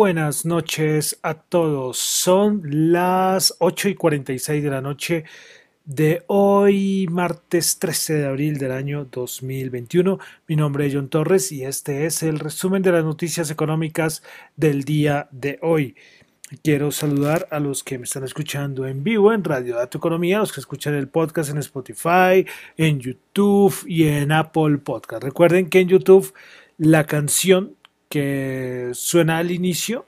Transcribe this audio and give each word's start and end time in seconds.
Buenas 0.00 0.46
noches 0.46 1.18
a 1.20 1.34
todos. 1.34 1.98
Son 1.98 2.62
las 2.90 3.54
8 3.58 3.90
y 3.90 3.94
46 3.94 4.62
de 4.62 4.70
la 4.70 4.80
noche 4.80 5.24
de 5.84 6.24
hoy, 6.28 7.06
martes 7.10 7.78
13 7.78 8.14
de 8.14 8.26
abril 8.26 8.56
del 8.56 8.72
año 8.72 9.04
2021. 9.04 10.18
Mi 10.48 10.56
nombre 10.56 10.86
es 10.86 10.94
John 10.94 11.10
Torres 11.10 11.52
y 11.52 11.64
este 11.64 12.06
es 12.06 12.22
el 12.22 12.38
resumen 12.38 12.80
de 12.80 12.92
las 12.92 13.04
noticias 13.04 13.50
económicas 13.50 14.22
del 14.56 14.84
día 14.84 15.28
de 15.32 15.58
hoy. 15.60 15.94
Quiero 16.64 16.92
saludar 16.92 17.46
a 17.50 17.60
los 17.60 17.84
que 17.84 17.98
me 17.98 18.04
están 18.04 18.24
escuchando 18.24 18.86
en 18.86 19.04
vivo 19.04 19.34
en 19.34 19.44
Radio 19.44 19.76
Dato 19.76 19.98
Economía, 19.98 20.38
a 20.38 20.40
los 20.40 20.52
que 20.54 20.60
escuchan 20.60 20.94
el 20.94 21.08
podcast 21.08 21.50
en 21.50 21.58
Spotify, 21.58 22.46
en 22.78 23.00
YouTube 23.00 23.84
y 23.86 24.04
en 24.04 24.32
Apple 24.32 24.78
Podcast. 24.78 25.24
Recuerden 25.24 25.68
que 25.68 25.80
en 25.80 25.88
YouTube 25.88 26.32
la 26.78 27.04
canción 27.04 27.76
que 28.10 28.90
suena 28.92 29.38
al 29.38 29.52
inicio, 29.52 30.04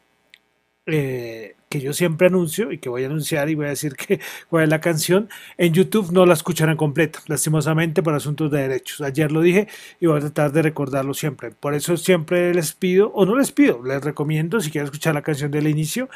eh, 0.87 1.55
que 1.71 1.81
yo 1.81 1.95
siempre 1.95 2.27
anuncio 2.27 2.73
y 2.73 2.79
que 2.79 2.89
voy 2.89 3.05
a 3.05 3.07
anunciar 3.07 3.49
y 3.49 3.55
voy 3.55 3.67
a 3.67 3.71
decir 3.71 3.95
que 3.95 4.21
cuál 4.51 4.65
es 4.65 4.71
la 4.71 4.81
canción, 4.81 5.31
en 5.57 5.73
YouTube 5.73 6.13
no 6.13 6.27
la 6.27 6.35
escucharán 6.35 6.77
completa, 6.77 7.21
lastimosamente 7.29 8.03
por 8.03 8.15
asuntos 8.15 8.51
de 8.51 8.63
derechos. 8.63 9.01
Ayer 9.01 9.31
lo 9.33 9.41
dije 9.41 9.69
y 10.01 10.07
voy 10.07 10.19
a 10.19 10.21
tratar 10.21 10.53
de 10.53 10.63
recordarlo 10.63 11.15
siempre. 11.15 11.53
Por 11.53 11.75
eso 11.75 11.97
siempre 11.97 12.53
les 12.53 12.73
pido, 12.73 13.13
o 13.15 13.25
no 13.25 13.37
les 13.37 13.53
pido, 13.53 13.83
les 13.85 14.03
recomiendo, 14.03 14.61
si 14.61 14.71
quieren 14.71 14.87
escuchar 14.87 15.15
la 15.15 15.23
canción 15.23 15.51
del 15.53 15.69
inicio, 15.69 16.11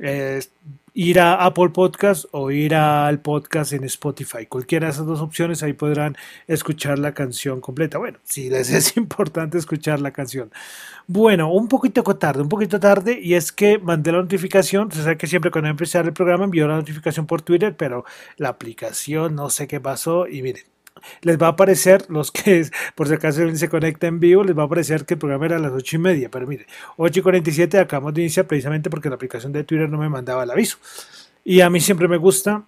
eh, 0.00 0.42
ir 0.94 1.20
a 1.20 1.44
Apple 1.44 1.70
Podcast 1.70 2.26
o 2.32 2.50
ir 2.50 2.74
al 2.74 3.20
podcast 3.20 3.72
en 3.72 3.84
Spotify. 3.84 4.46
Cualquiera 4.46 4.86
de 4.86 4.92
esas 4.92 5.06
dos 5.06 5.20
opciones, 5.20 5.62
ahí 5.62 5.72
podrán 5.72 6.16
escuchar 6.46 6.98
la 6.98 7.14
canción 7.14 7.60
completa. 7.60 7.98
Bueno, 7.98 8.18
si 8.24 8.50
les 8.50 8.70
es 8.70 8.96
importante 8.96 9.58
escuchar 9.58 10.00
la 10.00 10.10
canción. 10.10 10.50
Bueno, 11.06 11.52
un 11.52 11.68
poquito 11.68 12.02
tarde, 12.02 12.42
un 12.42 12.48
poquito 12.48 12.78
tarde, 12.78 13.18
y 13.20 13.34
es 13.34 13.52
que 13.52 13.78
mandé 13.78 14.12
la 14.12 14.18
notificación. 14.18 14.90
Se 14.92 15.02
sabe 15.02 15.16
que 15.16 15.26
siempre 15.26 15.50
cuando 15.50 15.70
empezar 15.70 16.04
el 16.06 16.12
programa 16.12 16.44
envió 16.44 16.68
la 16.68 16.76
notificación 16.76 17.26
por 17.26 17.42
Twitter, 17.42 17.76
pero 17.76 18.04
la 18.36 18.50
aplicación 18.50 19.34
no 19.34 19.50
sé 19.50 19.66
qué 19.66 19.80
pasó. 19.80 20.26
Y 20.28 20.42
miren, 20.42 20.64
les 21.22 21.36
va 21.40 21.48
a 21.48 21.50
aparecer, 21.50 22.06
los 22.08 22.30
que 22.30 22.66
por 22.94 23.08
si 23.08 23.14
acaso 23.14 23.54
se 23.54 23.68
conecta 23.68 24.06
en 24.06 24.20
vivo, 24.20 24.44
les 24.44 24.56
va 24.56 24.62
a 24.62 24.66
aparecer 24.66 25.04
que 25.04 25.14
el 25.14 25.18
programa 25.18 25.46
era 25.46 25.56
a 25.56 25.60
las 25.60 25.72
8 25.72 25.96
y 25.96 25.98
media, 25.98 26.30
pero 26.30 26.46
mire, 26.46 26.66
8 26.96 27.20
y 27.20 27.22
47 27.22 27.78
acabamos 27.78 28.14
de 28.14 28.22
iniciar 28.22 28.46
precisamente 28.46 28.90
porque 28.90 29.08
la 29.08 29.16
aplicación 29.16 29.52
de 29.52 29.64
Twitter 29.64 29.88
no 29.88 29.98
me 29.98 30.08
mandaba 30.08 30.44
el 30.44 30.50
aviso. 30.50 30.78
Y 31.44 31.60
a 31.60 31.70
mí 31.70 31.80
siempre 31.80 32.08
me 32.08 32.16
gusta 32.16 32.64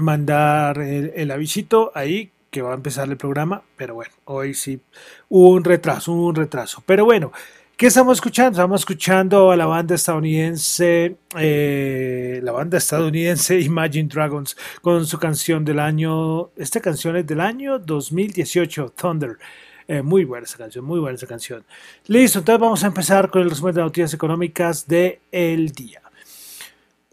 mandar 0.00 0.78
el, 0.78 1.12
el 1.14 1.30
avisito 1.30 1.90
ahí 1.94 2.30
que 2.50 2.62
va 2.62 2.72
a 2.72 2.74
empezar 2.74 3.08
el 3.08 3.16
programa, 3.16 3.62
pero 3.76 3.94
bueno, 3.94 4.12
hoy 4.24 4.54
sí, 4.54 4.80
un 5.28 5.64
retraso, 5.64 6.12
un 6.12 6.34
retraso. 6.34 6.82
Pero 6.86 7.04
bueno, 7.04 7.32
¿qué 7.78 7.86
estamos 7.86 8.18
escuchando? 8.18 8.58
Estamos 8.58 8.80
escuchando 8.80 9.52
a 9.52 9.56
la 9.56 9.66
banda 9.66 9.94
estadounidense, 9.94 11.16
eh, 11.38 12.40
la 12.42 12.50
banda 12.50 12.76
estadounidense 12.76 13.60
Imagine 13.60 14.08
Dragons, 14.08 14.56
con 14.82 15.06
su 15.06 15.16
canción 15.16 15.64
del 15.64 15.78
año, 15.78 16.50
esta 16.56 16.80
canción 16.80 17.16
es 17.16 17.26
del 17.26 17.40
año 17.40 17.78
2018, 17.78 18.94
Thunder. 18.96 19.38
Eh, 19.86 20.02
muy 20.02 20.24
buena 20.24 20.44
esa 20.44 20.58
canción, 20.58 20.84
muy 20.84 20.98
buena 20.98 21.14
esa 21.14 21.28
canción. 21.28 21.64
Listo, 22.08 22.40
entonces 22.40 22.60
vamos 22.60 22.82
a 22.82 22.88
empezar 22.88 23.30
con 23.30 23.42
el 23.42 23.50
resumen 23.50 23.76
de 23.76 23.80
noticias 23.80 24.12
económicas 24.12 24.86
del 24.88 25.70
día. 25.70 26.02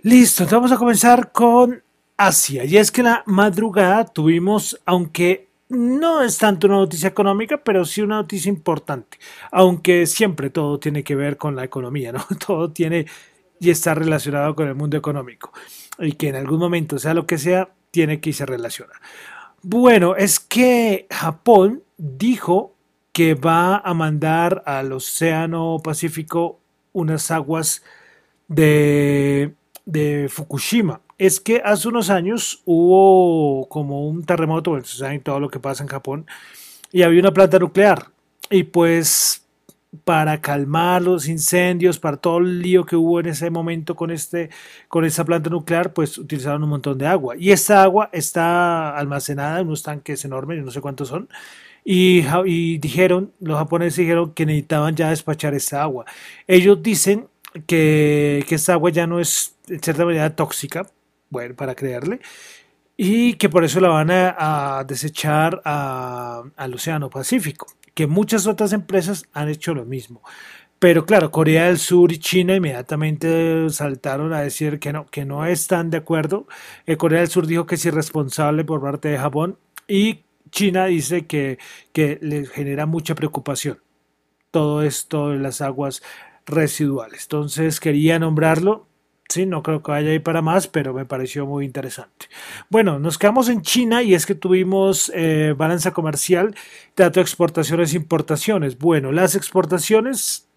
Listo, 0.01 0.43
entonces 0.43 0.57
vamos 0.57 0.71
a 0.71 0.77
comenzar 0.77 1.31
con 1.31 1.83
Asia. 2.17 2.65
Y 2.65 2.77
es 2.77 2.91
que 2.91 3.03
la 3.03 3.21
madrugada 3.27 4.03
tuvimos, 4.05 4.81
aunque 4.83 5.44
no 5.69 6.21
es 6.21 6.37
tanto 6.37 6.67
una 6.67 6.77
noticia 6.77 7.09
económica, 7.09 7.57
pero 7.63 7.85
sí 7.85 8.01
una 8.01 8.17
noticia 8.17 8.49
importante. 8.49 9.17
Aunque 9.51 10.05
siempre 10.05 10.49
todo 10.49 10.79
tiene 10.79 11.03
que 11.03 11.15
ver 11.15 11.37
con 11.37 11.55
la 11.55 11.63
economía, 11.63 12.11
¿no? 12.11 12.25
Todo 12.45 12.71
tiene 12.71 13.05
y 13.59 13.69
está 13.69 13.93
relacionado 13.93 14.55
con 14.55 14.67
el 14.67 14.75
mundo 14.75 14.97
económico. 14.97 15.51
Y 15.99 16.13
que 16.13 16.29
en 16.29 16.35
algún 16.35 16.59
momento, 16.59 16.99
sea 16.99 17.13
lo 17.13 17.25
que 17.25 17.37
sea, 17.37 17.69
tiene 17.91 18.19
que 18.19 18.33
se 18.33 18.45
relaciona. 18.45 18.93
Bueno, 19.61 20.15
es 20.15 20.39
que 20.39 21.07
Japón 21.09 21.83
dijo 21.97 22.75
que 23.13 23.33
va 23.33 23.77
a 23.77 23.93
mandar 23.93 24.61
al 24.65 24.91
Océano 24.91 25.79
Pacífico 25.83 26.59
unas 26.91 27.31
aguas 27.31 27.81
de, 28.47 29.55
de 29.85 30.27
Fukushima. 30.29 31.01
Es 31.17 31.39
que 31.39 31.61
hace 31.63 31.87
unos 31.87 32.09
años 32.09 32.61
hubo 32.65 33.67
como 33.69 34.07
un 34.07 34.25
terremoto, 34.25 34.71
bueno, 34.71 34.85
saben 34.85 35.21
todo 35.21 35.39
lo 35.39 35.49
que 35.49 35.59
pasa 35.59 35.83
en 35.83 35.89
Japón, 35.89 36.25
y 36.91 37.03
había 37.03 37.19
una 37.21 37.33
planta 37.33 37.59
nuclear. 37.59 38.07
Y 38.49 38.63
pues 38.63 39.45
para 40.03 40.41
calmar 40.41 41.01
los 41.01 41.27
incendios, 41.27 41.99
para 41.99 42.17
todo 42.17 42.39
el 42.39 42.61
lío 42.61 42.85
que 42.85 42.95
hubo 42.95 43.19
en 43.19 43.27
ese 43.27 43.49
momento 43.49 43.95
con, 43.95 44.11
este, 44.11 44.49
con 44.87 45.05
esa 45.05 45.23
planta 45.23 45.49
nuclear, 45.49 45.93
pues 45.93 46.17
utilizaron 46.17 46.63
un 46.63 46.69
montón 46.69 46.97
de 46.97 47.07
agua. 47.07 47.35
Y 47.37 47.51
esta 47.51 47.83
agua 47.83 48.09
está 48.11 48.95
almacenada 48.97 49.59
en 49.59 49.67
unos 49.67 49.83
tanques 49.83 50.25
enormes, 50.25 50.63
no 50.63 50.71
sé 50.71 50.81
cuántos 50.81 51.07
son, 51.07 51.29
y, 51.83 52.23
y, 52.45 52.77
dijeron, 52.79 53.31
los 53.39 53.57
japoneses 53.57 53.97
dijeron 53.97 54.33
que 54.33 54.45
necesitaban 54.45 54.95
ya 54.95 55.09
despachar 55.09 55.53
esta 55.53 55.83
agua. 55.83 56.05
Ellos 56.47 56.81
dicen 56.81 57.27
que, 57.67 58.43
que 58.47 58.55
esta 58.55 58.73
agua 58.73 58.89
ya 58.89 59.07
no 59.07 59.19
es 59.19 59.55
en 59.69 59.81
cierta 59.81 60.05
manera 60.05 60.35
tóxica, 60.35 60.87
para 61.55 61.75
creerle, 61.75 62.19
y 62.97 63.33
que 63.35 63.49
por 63.49 63.63
eso 63.63 63.79
la 63.79 63.89
van 63.89 64.11
a, 64.11 64.79
a 64.79 64.83
desechar 64.85 65.61
al 65.65 66.73
Océano 66.73 67.09
Pacífico, 67.09 67.67
que 67.93 68.07
muchas 68.07 68.47
otras 68.47 68.73
empresas 68.73 69.25
han 69.33 69.49
hecho 69.49 69.73
lo 69.73 69.85
mismo. 69.85 70.21
Pero 70.79 71.05
claro, 71.05 71.31
Corea 71.31 71.65
del 71.65 71.79
Sur 71.79 72.11
y 72.11 72.19
China 72.19 72.55
inmediatamente 72.55 73.69
saltaron 73.69 74.33
a 74.33 74.41
decir 74.41 74.79
que 74.79 74.91
no, 74.93 75.05
que 75.05 75.25
no 75.25 75.45
están 75.45 75.89
de 75.89 75.97
acuerdo. 75.97 76.47
Eh, 76.85 76.97
Corea 76.97 77.21
del 77.21 77.29
Sur 77.29 77.47
dijo 77.47 77.65
que 77.65 77.75
es 77.75 77.85
irresponsable 77.85 78.65
por 78.65 78.81
parte 78.81 79.07
de 79.09 79.17
Japón 79.17 79.57
y 79.87 80.25
China 80.51 80.85
dice 80.85 81.25
que, 81.25 81.57
que 81.93 82.19
le 82.21 82.45
genera 82.45 82.85
mucha 82.85 83.15
preocupación 83.15 83.79
todo 84.51 84.83
esto 84.83 85.29
de 85.29 85.39
las 85.39 85.61
aguas 85.61 86.01
residuales. 86.45 87.23
Entonces 87.23 87.79
quería 87.79 88.19
nombrarlo. 88.19 88.87
Sí, 89.27 89.45
no 89.45 89.63
creo 89.63 89.81
que 89.81 89.91
vaya 89.91 90.11
ahí 90.11 90.19
para 90.19 90.41
más, 90.41 90.67
pero 90.67 90.93
me 90.93 91.05
pareció 91.05 91.45
muy 91.45 91.65
interesante. 91.65 92.27
Bueno, 92.69 92.99
nos 92.99 93.17
quedamos 93.17 93.49
en 93.49 93.61
China 93.63 94.03
y 94.03 94.13
es 94.13 94.25
que 94.25 94.35
tuvimos 94.35 95.11
eh, 95.15 95.55
balanza 95.57 95.91
comercial, 95.91 96.55
dato 96.95 97.19
de 97.19 97.23
exportaciones 97.23 97.93
e 97.93 97.97
importaciones. 97.97 98.77
Bueno, 98.77 99.11
las 99.11 99.35
exportaciones 99.35 100.47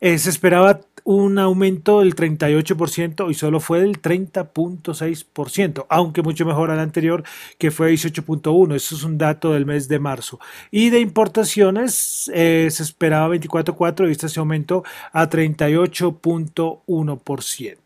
eh, 0.00 0.18
se 0.18 0.30
esperaba 0.30 0.80
un 1.04 1.38
aumento 1.38 2.00
del 2.00 2.16
38% 2.16 3.30
y 3.30 3.34
solo 3.34 3.60
fue 3.60 3.78
del 3.80 4.02
30.6%, 4.02 5.86
aunque 5.88 6.22
mucho 6.22 6.44
mejor 6.44 6.72
al 6.72 6.80
anterior 6.80 7.22
que 7.58 7.70
fue 7.70 7.92
18.1%. 7.92 8.74
Eso 8.74 8.96
es 8.96 9.04
un 9.04 9.16
dato 9.16 9.52
del 9.52 9.66
mes 9.66 9.86
de 9.86 10.00
marzo. 10.00 10.40
Y 10.72 10.90
de 10.90 10.98
importaciones 10.98 12.28
eh, 12.34 12.66
se 12.72 12.82
esperaba 12.82 13.32
24.4% 13.34 14.08
y 14.08 14.12
este 14.12 14.28
se 14.28 14.40
aumentó 14.40 14.82
a 15.12 15.30
38.1%. 15.30 17.76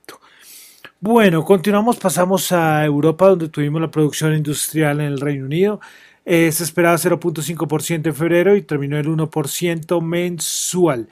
Bueno, 1.03 1.45
continuamos, 1.45 1.97
pasamos 1.97 2.53
a 2.53 2.85
Europa 2.85 3.29
donde 3.29 3.49
tuvimos 3.49 3.81
la 3.81 3.91
producción 3.91 4.35
industrial 4.35 5.01
en 5.01 5.07
el 5.07 5.21
Reino 5.21 5.45
Unido. 5.45 5.81
Eh, 6.25 6.51
se 6.53 6.65
esperaba 6.65 6.97
0.5% 6.97 8.07
en 8.07 8.15
febrero 8.15 8.57
y 8.57 8.63
terminó 8.63 8.99
el 8.99 9.09
1% 9.09 10.03
mensual. 10.03 11.09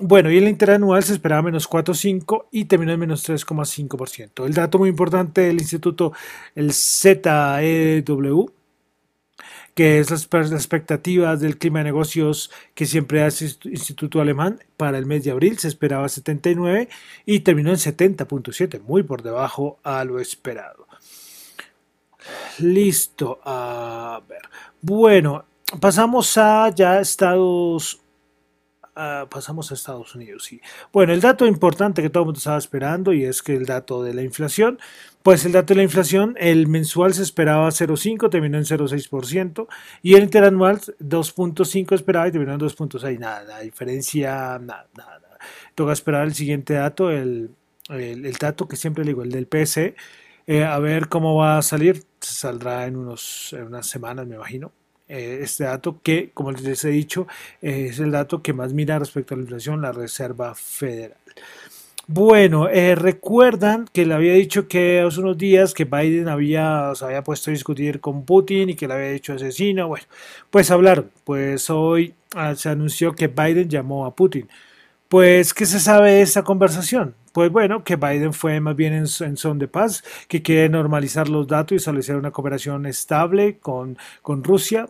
Bueno, 0.00 0.30
y 0.30 0.38
el 0.38 0.46
interanual 0.46 1.02
se 1.02 1.12
esperaba 1.12 1.42
menos 1.42 1.68
4,5 1.68 2.46
y 2.52 2.66
terminó 2.66 2.92
en 2.92 3.00
menos 3.00 3.28
3,5%. 3.28 4.46
El 4.46 4.54
dato 4.54 4.78
muy 4.78 4.90
importante 4.90 5.40
del 5.40 5.58
instituto, 5.58 6.12
el 6.54 6.72
ZEW, 6.72 8.52
que 9.74 9.98
es 9.98 10.10
las 10.10 10.52
expectativas 10.52 11.40
del 11.40 11.58
clima 11.58 11.80
de 11.80 11.86
negocios 11.86 12.50
que 12.74 12.86
siempre 12.86 13.22
hace 13.22 13.46
el 13.46 13.72
Instituto 13.72 14.20
Alemán 14.20 14.60
para 14.76 14.98
el 14.98 15.06
mes 15.06 15.24
de 15.24 15.32
abril, 15.32 15.58
se 15.58 15.66
esperaba 15.66 16.08
79 16.08 16.88
y 17.26 17.40
terminó 17.40 17.70
en 17.70 17.76
70.7, 17.76 18.80
muy 18.82 19.02
por 19.02 19.22
debajo 19.22 19.80
a 19.82 20.04
lo 20.04 20.20
esperado. 20.20 20.86
Listo, 22.58 23.40
a 23.44 24.20
ver. 24.28 24.42
Bueno, 24.80 25.44
pasamos 25.80 26.38
a 26.38 26.68
ya 26.70 27.00
Estados 27.00 28.00
Uh, 28.98 29.28
pasamos 29.28 29.70
a 29.70 29.74
Estados 29.74 30.16
Unidos. 30.16 30.42
Sí. 30.42 30.60
Bueno, 30.92 31.12
el 31.12 31.20
dato 31.20 31.46
importante 31.46 32.02
que 32.02 32.10
todo 32.10 32.24
el 32.24 32.26
mundo 32.26 32.38
estaba 32.38 32.58
esperando 32.58 33.12
y 33.12 33.24
es 33.24 33.42
que 33.42 33.54
el 33.54 33.64
dato 33.64 34.02
de 34.02 34.12
la 34.12 34.22
inflación, 34.22 34.80
pues 35.22 35.44
el 35.44 35.52
dato 35.52 35.72
de 35.72 35.76
la 35.76 35.82
inflación, 35.84 36.34
el 36.36 36.66
mensual 36.66 37.14
se 37.14 37.22
esperaba 37.22 37.68
0,5, 37.68 38.28
terminó 38.28 38.58
en 38.58 38.64
0,6% 38.64 39.68
y 40.02 40.14
el 40.14 40.24
interanual 40.24 40.80
2,5 40.80 41.94
esperaba 41.94 42.26
y 42.26 42.32
terminó 42.32 42.54
en 42.54 42.58
2,6. 42.58 43.20
Nada, 43.20 43.44
la 43.44 43.60
diferencia, 43.60 44.58
nada, 44.58 44.88
nada. 44.96 45.20
Toca 45.76 45.92
esperar 45.92 46.24
el 46.26 46.34
siguiente 46.34 46.74
dato, 46.74 47.12
el, 47.12 47.54
el, 47.90 48.32
dato 48.32 48.66
que 48.66 48.74
siempre 48.74 49.04
le 49.04 49.10
digo, 49.10 49.22
el 49.22 49.30
del 49.30 49.46
PSE, 49.46 49.94
eh, 50.48 50.64
a 50.64 50.76
ver 50.80 51.08
cómo 51.08 51.36
va 51.36 51.58
a 51.58 51.62
salir. 51.62 52.02
Saldrá 52.18 52.86
en, 52.86 52.96
unos, 52.96 53.52
en 53.52 53.62
unas 53.62 53.86
semanas, 53.86 54.26
me 54.26 54.34
imagino. 54.34 54.72
Eh, 55.08 55.40
este 55.42 55.64
dato 55.64 56.00
que, 56.02 56.30
como 56.34 56.52
les 56.52 56.84
he 56.84 56.90
dicho, 56.90 57.26
es 57.62 57.98
el 57.98 58.10
dato 58.10 58.42
que 58.42 58.52
más 58.52 58.72
mira 58.72 58.98
respecto 58.98 59.34
a 59.34 59.38
la 59.38 59.42
inflación 59.42 59.80
la 59.80 59.92
Reserva 59.92 60.54
Federal. 60.54 61.16
Bueno, 62.10 62.68
eh, 62.70 62.94
recuerdan 62.94 63.86
que 63.92 64.06
le 64.06 64.14
había 64.14 64.32
dicho 64.32 64.66
que 64.66 65.00
hace 65.00 65.20
unos 65.20 65.36
días 65.36 65.74
que 65.74 65.84
Biden 65.84 66.28
había, 66.28 66.90
había 66.90 67.22
puesto 67.22 67.50
a 67.50 67.52
discutir 67.52 68.00
con 68.00 68.24
Putin 68.24 68.70
y 68.70 68.74
que 68.76 68.88
le 68.88 68.94
había 68.94 69.10
dicho 69.10 69.34
asesino. 69.34 69.88
Bueno, 69.88 70.06
pues 70.50 70.70
hablaron. 70.70 71.10
Pues 71.24 71.68
hoy 71.68 72.14
ah, 72.34 72.54
se 72.54 72.70
anunció 72.70 73.12
que 73.12 73.28
Biden 73.28 73.68
llamó 73.68 74.06
a 74.06 74.14
Putin. 74.14 74.48
Pues, 75.08 75.54
¿qué 75.54 75.66
se 75.66 75.80
sabe 75.80 76.12
de 76.12 76.22
esta 76.22 76.44
conversación? 76.44 77.14
Pues 77.32 77.50
bueno, 77.50 77.84
que 77.84 77.96
Biden 77.96 78.32
fue 78.34 78.60
más 78.60 78.76
bien 78.76 78.94
en, 78.94 79.06
en, 79.20 79.36
son 79.36 79.58
de 79.58 79.68
paz, 79.68 80.02
que 80.28 80.42
quiere 80.42 80.68
normalizar 80.68 81.28
los 81.28 81.46
datos 81.46 81.72
y 81.72 81.76
establecer 81.76 82.16
una 82.16 82.30
cooperación 82.30 82.86
estable 82.86 83.58
con, 83.58 83.98
con 84.22 84.44
Rusia, 84.44 84.88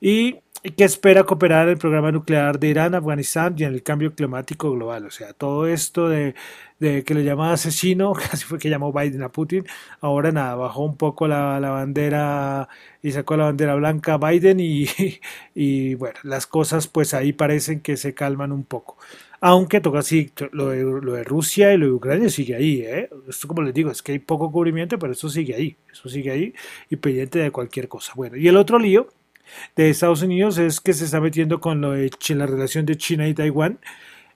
y 0.00 0.40
que 0.76 0.84
espera 0.84 1.24
cooperar 1.24 1.64
en 1.64 1.72
el 1.74 1.78
programa 1.78 2.10
nuclear 2.12 2.58
de 2.58 2.68
Irán, 2.68 2.94
Afganistán 2.94 3.54
y 3.56 3.64
en 3.64 3.74
el 3.74 3.82
cambio 3.82 4.14
climático 4.14 4.72
global. 4.72 5.06
O 5.06 5.10
sea, 5.10 5.32
todo 5.32 5.66
esto 5.66 6.08
de, 6.08 6.34
de 6.80 7.04
que 7.04 7.14
le 7.14 7.24
llamaba 7.24 7.52
asesino, 7.52 8.12
casi 8.30 8.44
fue 8.44 8.58
que 8.58 8.68
llamó 8.68 8.92
Biden 8.92 9.22
a 9.22 9.30
Putin, 9.30 9.64
ahora 10.00 10.32
nada, 10.32 10.54
bajó 10.56 10.84
un 10.84 10.96
poco 10.96 11.28
la, 11.28 11.60
la 11.60 11.70
bandera 11.70 12.68
y 13.02 13.12
sacó 13.12 13.36
la 13.36 13.44
bandera 13.44 13.74
blanca 13.76 14.18
Biden 14.18 14.60
y, 14.60 14.86
y, 15.54 15.94
bueno, 15.94 16.18
las 16.24 16.46
cosas 16.46 16.88
pues 16.88 17.14
ahí 17.14 17.32
parecen 17.32 17.80
que 17.80 17.96
se 17.96 18.14
calman 18.14 18.52
un 18.52 18.64
poco. 18.64 18.96
Aunque 19.40 19.80
toca 19.80 20.00
así, 20.00 20.32
lo 20.50 20.70
de, 20.70 20.82
lo 20.82 21.12
de 21.12 21.22
Rusia 21.22 21.72
y 21.72 21.76
lo 21.78 21.86
de 21.86 21.92
Ucrania 21.92 22.28
sigue 22.28 22.56
ahí, 22.56 22.80
¿eh? 22.80 23.08
Esto 23.28 23.46
como 23.46 23.62
les 23.62 23.72
digo, 23.72 23.90
es 23.92 24.02
que 24.02 24.10
hay 24.12 24.18
poco 24.18 24.50
cubrimiento, 24.50 24.98
pero 24.98 25.12
eso 25.12 25.28
sigue 25.28 25.54
ahí, 25.54 25.76
eso 25.92 26.08
sigue 26.08 26.32
ahí 26.32 26.54
y 26.90 26.96
pendiente 26.96 27.38
de 27.38 27.52
cualquier 27.52 27.86
cosa. 27.86 28.14
Bueno, 28.16 28.36
y 28.36 28.48
el 28.48 28.56
otro 28.56 28.80
lío 28.80 29.08
de 29.76 29.90
Estados 29.90 30.22
Unidos 30.22 30.58
es 30.58 30.80
que 30.80 30.92
se 30.92 31.04
está 31.04 31.20
metiendo 31.20 31.60
con 31.60 31.80
lo 31.80 31.92
de 31.92 32.10
la 32.30 32.46
relación 32.46 32.86
de 32.86 32.96
China 32.96 33.28
y 33.28 33.34
Taiwán. 33.34 33.78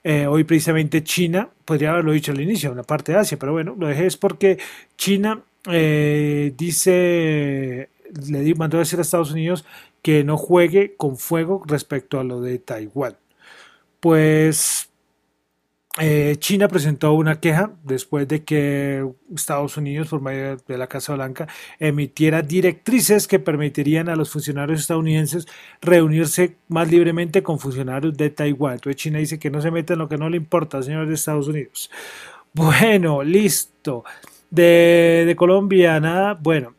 Eh, 0.04 0.26
hoy 0.26 0.44
precisamente 0.44 1.04
China, 1.04 1.48
podría 1.64 1.92
haberlo 1.92 2.12
dicho 2.12 2.32
al 2.32 2.40
inicio, 2.40 2.72
una 2.72 2.82
parte 2.82 3.12
de 3.12 3.18
Asia, 3.18 3.38
pero 3.38 3.52
bueno, 3.52 3.76
lo 3.78 3.86
dejé 3.86 4.06
es 4.06 4.16
porque 4.16 4.58
China 4.96 5.42
eh, 5.70 6.52
dice, 6.56 7.88
le 8.28 8.54
mandó 8.56 8.78
a 8.78 8.80
decir 8.80 8.98
a 8.98 9.02
Estados 9.02 9.30
Unidos 9.30 9.64
que 10.02 10.24
no 10.24 10.36
juegue 10.36 10.94
con 10.96 11.16
fuego 11.16 11.62
respecto 11.66 12.18
a 12.18 12.24
lo 12.24 12.40
de 12.40 12.58
Taiwán. 12.58 13.16
Pues 14.00 14.91
eh, 16.00 16.36
China 16.38 16.68
presentó 16.68 17.12
una 17.12 17.38
queja 17.38 17.72
después 17.84 18.26
de 18.26 18.44
que 18.44 19.06
Estados 19.34 19.76
Unidos, 19.76 20.08
por 20.08 20.22
medio 20.22 20.56
de 20.56 20.78
la 20.78 20.86
Casa 20.86 21.14
Blanca, 21.14 21.46
emitiera 21.78 22.40
directrices 22.40 23.28
que 23.28 23.38
permitirían 23.38 24.08
a 24.08 24.16
los 24.16 24.30
funcionarios 24.30 24.80
estadounidenses 24.80 25.46
reunirse 25.82 26.56
más 26.68 26.90
libremente 26.90 27.42
con 27.42 27.58
funcionarios 27.58 28.16
de 28.16 28.30
Taiwán. 28.30 28.74
Entonces 28.74 29.02
China 29.02 29.18
dice 29.18 29.38
que 29.38 29.50
no 29.50 29.60
se 29.60 29.70
meta 29.70 29.92
en 29.92 29.98
lo 29.98 30.08
que 30.08 30.16
no 30.16 30.30
le 30.30 30.38
importa, 30.38 30.82
señores 30.82 31.08
de 31.08 31.14
Estados 31.14 31.48
Unidos. 31.48 31.90
Bueno, 32.54 33.22
listo. 33.22 34.04
De, 34.50 35.24
de 35.26 35.36
Colombia, 35.36 36.00
nada. 36.00 36.34
Bueno, 36.34 36.74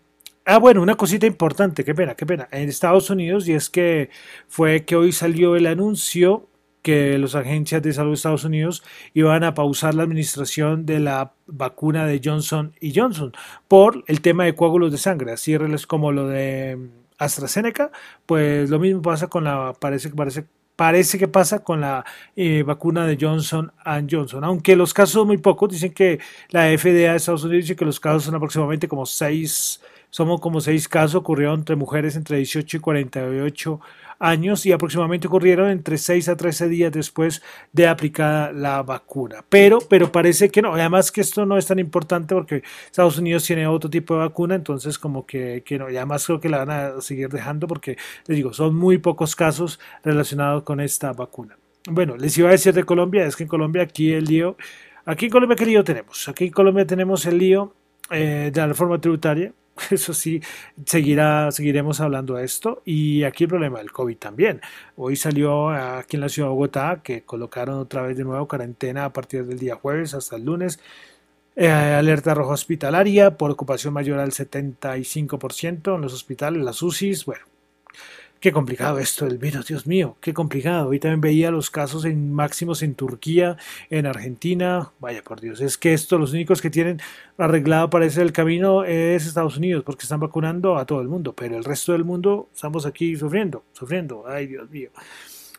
Ah, 0.45 0.57
bueno, 0.59 0.81
una 0.81 0.95
cosita 0.95 1.25
importante, 1.25 1.85
qué 1.85 1.95
pena, 1.95 2.15
qué 2.15 2.25
pena. 2.25 2.49
En 2.51 2.67
Estados 2.67 3.09
Unidos, 3.09 3.47
y 3.47 3.53
es 3.53 3.69
que 3.69 4.09
fue 4.49 4.83
que 4.83 4.97
hoy 4.97 5.13
salió 5.13 5.55
el 5.55 5.67
anuncio 5.67 6.49
que 6.83 7.17
las 7.17 7.33
agencias 7.33 7.81
de 7.81 7.93
salud 7.93 8.11
de 8.11 8.15
Estados 8.15 8.43
Unidos 8.43 8.83
iban 9.15 9.43
a 9.43 9.55
pausar 9.55 9.95
la 9.95 10.03
administración 10.03 10.85
de 10.85 10.99
la 10.99 11.33
vacuna 11.47 12.05
de 12.05 12.21
Johnson 12.23 12.73
y 12.79 12.93
Johnson 12.93 13.33
por 13.67 14.03
el 14.07 14.21
tema 14.21 14.43
de 14.43 14.53
coágulos 14.53 14.91
de 14.91 14.99
sangre, 14.99 15.31
así 15.31 15.53
es 15.55 15.87
como 15.87 16.11
lo 16.11 16.27
de 16.27 16.77
AstraZeneca, 17.17 17.91
pues 18.27 18.69
lo 18.69 18.79
mismo 18.79 19.01
pasa 19.01 19.27
con 19.27 19.45
la, 19.45 19.73
parece 19.79 20.09
que 20.09 20.15
parece 20.15 20.45
parece 20.75 21.17
que 21.19 21.27
pasa 21.27 21.63
con 21.63 21.81
la 21.81 22.03
eh, 22.35 22.63
vacuna 22.63 23.05
de 23.05 23.17
Johnson 23.19 23.71
Johnson, 24.09 24.43
aunque 24.43 24.75
los 24.75 24.93
casos 24.93 25.13
son 25.13 25.27
muy 25.27 25.37
pocos, 25.37 25.69
dicen 25.69 25.93
que 25.93 26.19
la 26.49 26.65
FDA 26.77 27.11
de 27.11 27.15
Estados 27.15 27.43
Unidos 27.43 27.65
dice 27.65 27.75
que 27.75 27.85
los 27.85 27.99
casos 27.99 28.23
son 28.23 28.35
aproximadamente 28.35 28.87
como 28.87 29.05
seis, 29.05 29.81
somos 30.13 30.39
como 30.41 30.61
seis 30.61 30.87
casos 30.87 31.15
ocurrieron 31.15 31.61
entre 31.61 31.75
mujeres 31.75 32.15
entre 32.15 32.37
18 32.37 32.77
y 32.77 32.79
48 32.79 33.79
años 34.19 34.63
y 34.67 34.71
aproximadamente 34.71 35.25
ocurrieron 35.25 35.71
entre 35.71 35.97
6 35.97 36.29
a 36.29 36.37
13 36.37 36.69
días 36.69 36.91
después 36.91 37.41
de 37.71 37.87
aplicada 37.87 38.51
la 38.51 38.83
vacuna. 38.83 39.43
Pero, 39.49 39.79
pero 39.89 40.11
parece 40.11 40.49
que 40.49 40.61
no, 40.61 40.75
además 40.75 41.11
que 41.11 41.21
esto 41.21 41.47
no 41.47 41.57
es 41.57 41.65
tan 41.65 41.79
importante 41.79 42.35
porque 42.35 42.61
Estados 42.85 43.17
Unidos 43.17 43.43
tiene 43.43 43.65
otro 43.65 43.89
tipo 43.89 44.13
de 44.13 44.19
vacuna, 44.19 44.53
entonces 44.53 44.99
como 44.99 45.25
que, 45.25 45.63
que 45.65 45.79
no, 45.79 45.89
y 45.89 45.97
además 45.97 46.27
creo 46.27 46.39
que 46.39 46.47
la 46.47 46.63
van 46.63 46.69
a 46.69 47.01
seguir 47.01 47.29
dejando 47.29 47.65
porque, 47.65 47.97
les 48.27 48.37
digo, 48.37 48.53
son 48.53 48.75
muy 48.75 48.99
pocos 48.99 49.35
casos 49.35 49.79
relacionados 50.03 50.61
con 50.61 50.79
esta 50.79 51.11
vacuna. 51.13 51.57
Bueno, 51.89 52.17
les 52.17 52.37
iba 52.37 52.49
a 52.49 52.51
decir 52.51 52.75
de 52.75 52.83
Colombia, 52.83 53.25
es 53.25 53.35
que 53.35 53.43
en 53.43 53.49
Colombia 53.49 53.81
aquí 53.81 54.13
el 54.13 54.25
lío, 54.25 54.57
aquí 55.05 55.25
en 55.25 55.31
Colombia 55.31 55.55
qué 55.55 55.65
lío 55.65 55.83
tenemos, 55.83 56.29
aquí 56.29 56.45
en 56.45 56.51
Colombia 56.51 56.85
tenemos 56.85 57.25
el 57.25 57.39
lío 57.39 57.73
eh, 58.11 58.51
de 58.53 58.61
la 58.61 58.67
reforma 58.67 59.01
tributaria, 59.01 59.51
Eso 59.91 60.13
sí, 60.13 60.41
seguirá, 60.85 61.51
seguiremos 61.51 61.99
hablando 61.99 62.35
de 62.35 62.45
esto. 62.45 62.81
Y 62.85 63.23
aquí 63.23 63.45
el 63.45 63.49
problema 63.49 63.79
del 63.79 63.91
COVID 63.91 64.17
también. 64.17 64.61
Hoy 64.95 65.15
salió 65.15 65.69
aquí 65.69 66.17
en 66.17 66.21
la 66.21 66.29
ciudad 66.29 66.49
de 66.49 66.53
Bogotá 66.53 67.01
que 67.03 67.23
colocaron 67.23 67.79
otra 67.79 68.03
vez 68.03 68.17
de 68.17 68.23
nuevo 68.23 68.47
cuarentena 68.47 69.05
a 69.05 69.13
partir 69.13 69.45
del 69.45 69.59
día 69.59 69.75
jueves 69.75 70.13
hasta 70.13 70.35
el 70.35 70.45
lunes. 70.45 70.79
Eh, 71.55 71.69
alerta 71.69 72.33
roja 72.33 72.53
hospitalaria 72.53 73.37
por 73.37 73.51
ocupación 73.51 73.93
mayor 73.93 74.19
al 74.19 74.31
75% 74.31 75.95
en 75.95 76.01
los 76.01 76.13
hospitales, 76.13 76.63
las 76.63 76.81
UCIs. 76.81 77.25
Bueno, 77.25 77.45
Qué 78.43 78.51
complicado 78.51 78.99
esto 78.99 79.23
del 79.23 79.37
virus, 79.37 79.67
Dios 79.67 79.87
mío, 79.87 80.17
qué 80.19 80.33
complicado. 80.33 80.89
Hoy 80.89 80.99
también 80.99 81.21
veía 81.21 81.49
los 81.49 81.69
casos 81.69 82.03
en 82.03 82.33
máximos 82.33 82.83
en 82.83 82.93
Turquía, 82.93 83.55
en 83.89 84.05
Argentina. 84.05 84.91
Vaya 84.99 85.23
por 85.23 85.39
Dios, 85.39 85.61
es 85.61 85.77
que 85.77 85.93
esto, 85.93 86.17
los 86.17 86.33
únicos 86.33 86.61
que 86.61 86.69
tienen 86.69 86.99
arreglado 87.37 87.89
parece 87.89 88.21
el 88.21 88.33
camino 88.33 88.83
es 88.83 89.25
Estados 89.25 89.55
Unidos, 89.55 89.85
porque 89.85 90.03
están 90.03 90.19
vacunando 90.19 90.77
a 90.77 90.85
todo 90.85 90.99
el 90.99 91.07
mundo, 91.07 91.31
pero 91.31 91.55
el 91.55 91.63
resto 91.63 91.93
del 91.93 92.03
mundo 92.03 92.49
estamos 92.53 92.85
aquí 92.85 93.15
sufriendo, 93.15 93.63
sufriendo. 93.71 94.25
Ay, 94.27 94.47
Dios 94.47 94.69
mío. 94.69 94.89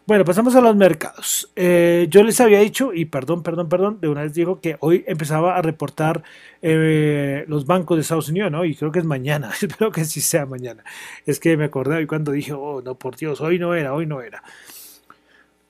Bueno, 0.07 0.27
pasamos 0.27 0.55
a 0.55 0.61
los 0.61 0.77
mercados. 0.77 1.51
Eh, 1.57 2.09
yo 2.11 2.23
les 2.23 2.39
había 2.39 2.61
dicho, 2.61 2.93
y 2.93 3.07
perdón, 3.07 3.43
perdón, 3.43 3.71
perdón, 3.71 4.01
de 4.03 4.09
una 4.09 4.21
vez 4.21 4.35
digo 4.35 4.61
que 4.61 4.77
hoy 4.81 5.03
empezaba 5.07 5.57
a 5.57 5.63
reportar 5.63 6.23
eh, 6.61 7.47
los 7.49 7.65
bancos 7.65 7.97
de 7.97 8.03
Estados 8.03 8.29
Unidos, 8.29 8.53
¿no? 8.53 8.67
Y 8.67 8.75
creo 8.75 8.93
que 8.93 8.99
es 8.99 9.07
mañana, 9.07 9.51
espero 9.63 9.91
que 9.91 10.05
sí 10.05 10.21
sea 10.21 10.45
mañana. 10.45 10.85
Es 11.25 11.41
que 11.41 11.57
me 11.57 11.65
acordé 11.65 11.97
hoy 11.97 12.07
cuando 12.07 12.33
dije, 12.33 12.53
oh, 12.53 12.83
no, 12.83 12.97
por 12.97 13.17
Dios, 13.17 13.41
hoy 13.41 13.59
no 13.59 13.75
era, 13.75 13.95
hoy 13.95 14.05
no 14.05 14.21
era. 14.21 14.43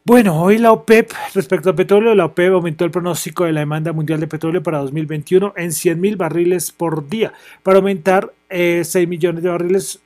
Bueno, 0.07 0.43
hoy 0.43 0.59
la 0.59 0.73
OPEP, 0.73 1.13
respecto 1.33 1.71
al 1.71 1.77
petróleo, 1.77 2.15
la 2.17 2.25
OPEP 2.27 2.53
aumentó 2.55 2.85
el 2.85 2.91
pronóstico 2.91 3.45
de 3.45 3.53
la 3.53 3.61
demanda 3.61 3.93
mundial 3.93 4.19
de 4.19 4.27
petróleo 4.27 4.65
para 4.65 4.79
2021 4.79 5.55
en 5.57 5.73
100 5.73 6.01
mil 6.01 6.17
barriles 6.17 6.73
por 6.73 7.09
día, 7.09 7.33
para 7.63 7.79
aumentar 7.79 8.35
eh, 8.51 8.83
6 8.85 9.09
millones 9.09 9.45
de 9.45 9.49
barriles 9.49 10.01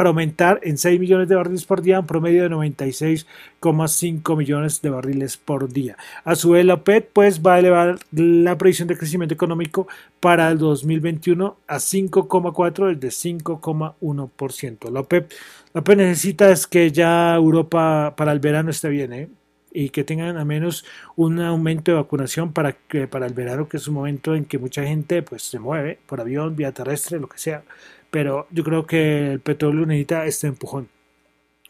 para 0.00 0.08
aumentar 0.08 0.60
en 0.62 0.78
6 0.78 0.98
millones 0.98 1.28
de 1.28 1.34
barriles 1.34 1.66
por 1.66 1.82
día, 1.82 2.00
un 2.00 2.06
promedio 2.06 2.44
de 2.44 2.48
96,5 2.48 4.34
millones 4.34 4.80
de 4.80 4.88
barriles 4.88 5.36
por 5.36 5.70
día. 5.70 5.98
A 6.24 6.36
su 6.36 6.52
vez, 6.52 6.64
la 6.64 6.72
OPEP 6.72 7.10
pues, 7.12 7.42
va 7.42 7.56
a 7.56 7.58
elevar 7.58 7.98
la 8.12 8.56
previsión 8.56 8.88
de 8.88 8.96
crecimiento 8.96 9.34
económico 9.34 9.88
para 10.18 10.50
el 10.50 10.56
2021 10.56 11.54
a 11.66 11.76
5,4 11.76 12.96
desde 12.96 13.34
5,1%. 13.34 14.90
La 14.90 15.00
OPEP, 15.00 15.32
la 15.74 15.82
OPEP 15.82 15.98
necesita 15.98 16.50
es 16.50 16.66
que 16.66 16.90
ya 16.90 17.34
Europa 17.34 18.14
para 18.16 18.32
el 18.32 18.40
verano 18.40 18.70
esté 18.70 18.88
bien, 18.88 19.12
¿eh? 19.12 19.28
y 19.70 19.90
que 19.90 20.02
tengan 20.02 20.38
al 20.38 20.46
menos 20.46 20.86
un 21.14 21.40
aumento 21.40 21.90
de 21.90 21.98
vacunación 21.98 22.54
para 22.54 22.72
que 22.72 23.06
para 23.06 23.26
el 23.26 23.34
verano 23.34 23.68
que 23.68 23.76
es 23.76 23.86
un 23.86 23.94
momento 23.94 24.34
en 24.34 24.46
que 24.46 24.58
mucha 24.58 24.82
gente 24.82 25.22
pues 25.22 25.42
se 25.42 25.58
mueve 25.58 25.98
por 26.06 26.22
avión, 26.22 26.56
vía 26.56 26.72
terrestre, 26.72 27.20
lo 27.20 27.28
que 27.28 27.38
sea 27.38 27.62
pero 28.10 28.46
yo 28.50 28.64
creo 28.64 28.86
que 28.86 29.32
el 29.32 29.40
petróleo 29.40 29.86
necesita 29.86 30.26
este 30.26 30.46
empujón. 30.46 30.88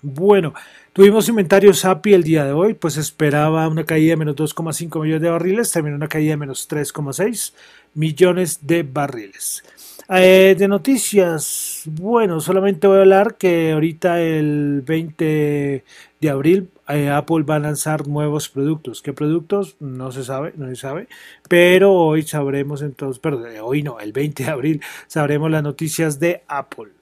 Bueno, 0.02 0.54
tuvimos 0.94 1.28
inventario 1.28 1.74
SAPI 1.74 2.14
el 2.14 2.22
día 2.22 2.46
de 2.46 2.52
hoy, 2.52 2.72
pues 2.72 2.96
esperaba 2.96 3.68
una 3.68 3.84
caída 3.84 4.12
de 4.12 4.16
menos 4.16 4.36
2,5 4.36 5.02
millones 5.02 5.20
de 5.20 5.28
barriles, 5.28 5.72
también 5.72 5.94
una 5.94 6.08
caída 6.08 6.30
de 6.30 6.36
menos 6.38 6.68
3,6 6.70 7.52
millones 7.92 8.66
de 8.66 8.82
barriles. 8.82 9.62
Eh, 10.08 10.56
de 10.58 10.68
noticias, 10.68 11.82
bueno, 11.84 12.40
solamente 12.40 12.86
voy 12.86 12.96
a 12.96 13.00
hablar 13.00 13.36
que 13.36 13.72
ahorita 13.72 14.20
el 14.22 14.82
20 14.86 15.84
de 16.20 16.30
abril 16.30 16.70
Apple 16.90 17.42
va 17.42 17.56
a 17.56 17.60
lanzar 17.60 18.06
nuevos 18.06 18.48
productos. 18.48 19.02
¿Qué 19.02 19.12
productos? 19.12 19.76
No 19.80 20.12
se 20.12 20.24
sabe, 20.24 20.52
no 20.56 20.68
se 20.68 20.76
sabe. 20.76 21.08
Pero 21.48 21.92
hoy 21.92 22.22
sabremos 22.22 22.82
entonces, 22.82 23.18
perdón, 23.18 23.50
hoy 23.62 23.82
no, 23.82 24.00
el 24.00 24.12
20 24.12 24.44
de 24.44 24.50
abril 24.50 24.82
sabremos 25.06 25.50
las 25.50 25.62
noticias 25.62 26.20
de 26.20 26.42
Apple. 26.48 26.99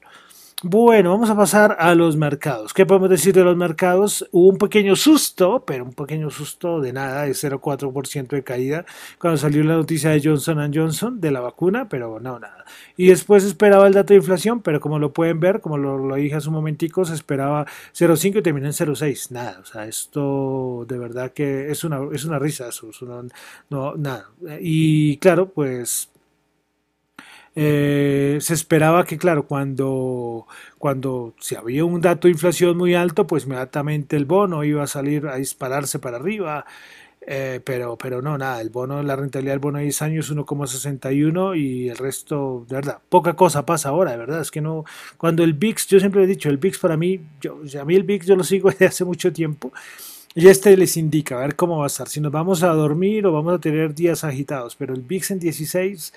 Bueno, 0.61 1.11
vamos 1.11 1.29
a 1.29 1.37
pasar 1.37 1.77
a 1.79 1.95
los 1.95 2.17
mercados. 2.17 2.73
¿Qué 2.73 2.85
podemos 2.85 3.09
decir 3.09 3.33
de 3.33 3.45
los 3.45 3.55
mercados? 3.55 4.27
Hubo 4.33 4.49
un 4.49 4.57
pequeño 4.57 4.97
susto, 4.97 5.63
pero 5.65 5.85
un 5.85 5.93
pequeño 5.93 6.29
susto 6.29 6.81
de 6.81 6.91
nada, 6.91 7.23
de 7.23 7.31
0,4% 7.31 8.27
de 8.27 8.43
caída 8.43 8.85
cuando 9.19 9.37
salió 9.37 9.63
la 9.63 9.75
noticia 9.75 10.09
de 10.09 10.21
Johnson 10.21 10.69
Johnson 10.75 11.21
de 11.21 11.31
la 11.31 11.39
vacuna, 11.39 11.87
pero 11.87 12.19
no, 12.19 12.39
nada. 12.39 12.65
Y 12.97 13.07
después 13.07 13.45
esperaba 13.45 13.87
el 13.87 13.93
dato 13.93 14.13
de 14.13 14.17
inflación, 14.17 14.61
pero 14.61 14.81
como 14.81 14.99
lo 14.99 15.13
pueden 15.13 15.39
ver, 15.39 15.61
como 15.61 15.77
lo, 15.77 16.13
dije 16.15 16.35
hace 16.35 16.49
un 16.49 16.55
momentico, 16.55 17.05
se 17.05 17.13
esperaba 17.13 17.65
0,5 17.93 18.39
y 18.39 18.41
terminó 18.41 18.65
en 18.65 18.73
0,6. 18.73 19.31
Nada, 19.31 19.59
o 19.61 19.65
sea, 19.65 19.85
esto 19.85 20.85
de 20.89 20.97
verdad 20.97 21.31
que 21.31 21.71
es 21.71 21.85
una, 21.85 22.01
es 22.13 22.25
una 22.25 22.37
risa, 22.37 22.69
no, 23.69 23.95
nada. 23.95 24.29
Y 24.59 25.15
claro, 25.19 25.47
pues 25.47 26.09
eh, 27.55 28.37
se 28.41 28.53
esperaba 28.53 29.05
que, 29.05 29.17
claro, 29.17 29.45
cuando, 29.47 30.47
cuando 30.77 31.33
si 31.39 31.55
había 31.55 31.85
un 31.85 32.01
dato 32.01 32.27
de 32.27 32.33
inflación 32.33 32.77
muy 32.77 32.95
alto, 32.95 33.27
pues 33.27 33.45
inmediatamente 33.45 34.15
el 34.15 34.25
bono 34.25 34.63
iba 34.63 34.83
a 34.83 34.87
salir 34.87 35.27
a 35.27 35.35
dispararse 35.35 35.99
para 35.99 36.17
arriba. 36.17 36.65
Eh, 37.31 37.59
pero, 37.63 37.97
pero 37.97 38.21
no, 38.21 38.37
nada, 38.37 38.59
el 38.61 38.69
bono, 38.69 39.03
la 39.03 39.15
rentabilidad 39.15 39.53
del 39.53 39.59
bono 39.59 39.77
de 39.77 39.83
10 39.83 40.01
años 40.01 40.29
es 40.31 40.35
1,61 40.35 41.59
y 41.59 41.89
el 41.89 41.97
resto, 41.97 42.65
de 42.67 42.75
verdad, 42.75 42.99
poca 43.07 43.35
cosa 43.35 43.65
pasa 43.65 43.89
ahora, 43.89 44.11
de 44.11 44.17
verdad, 44.17 44.41
es 44.41 44.49
que 44.49 44.61
no, 44.61 44.83
cuando 45.17 45.43
el 45.43 45.53
VIX, 45.53 45.85
yo 45.87 45.99
siempre 45.99 46.23
he 46.23 46.27
dicho, 46.27 46.49
el 46.49 46.57
VIX 46.57 46.79
para 46.79 46.97
mí, 46.97 47.19
yo, 47.39 47.59
a 47.79 47.85
mí 47.85 47.95
el 47.95 48.03
VIX 48.03 48.25
yo 48.25 48.35
lo 48.35 48.43
sigo 48.43 48.69
desde 48.71 48.87
hace 48.87 49.05
mucho 49.05 49.31
tiempo 49.31 49.71
y 50.33 50.47
este 50.47 50.75
les 50.77 50.97
indica, 50.97 51.37
a 51.37 51.41
ver 51.41 51.55
cómo 51.55 51.77
va 51.77 51.83
a 51.83 51.87
estar, 51.87 52.07
si 52.07 52.19
nos 52.19 52.31
vamos 52.31 52.63
a 52.63 52.69
dormir 52.69 53.25
o 53.27 53.31
vamos 53.31 53.53
a 53.55 53.59
tener 53.59 53.93
días 53.93 54.23
agitados, 54.23 54.75
pero 54.75 54.95
el 54.95 55.01
VIX 55.01 55.31
en 55.31 55.39
16 55.39 56.13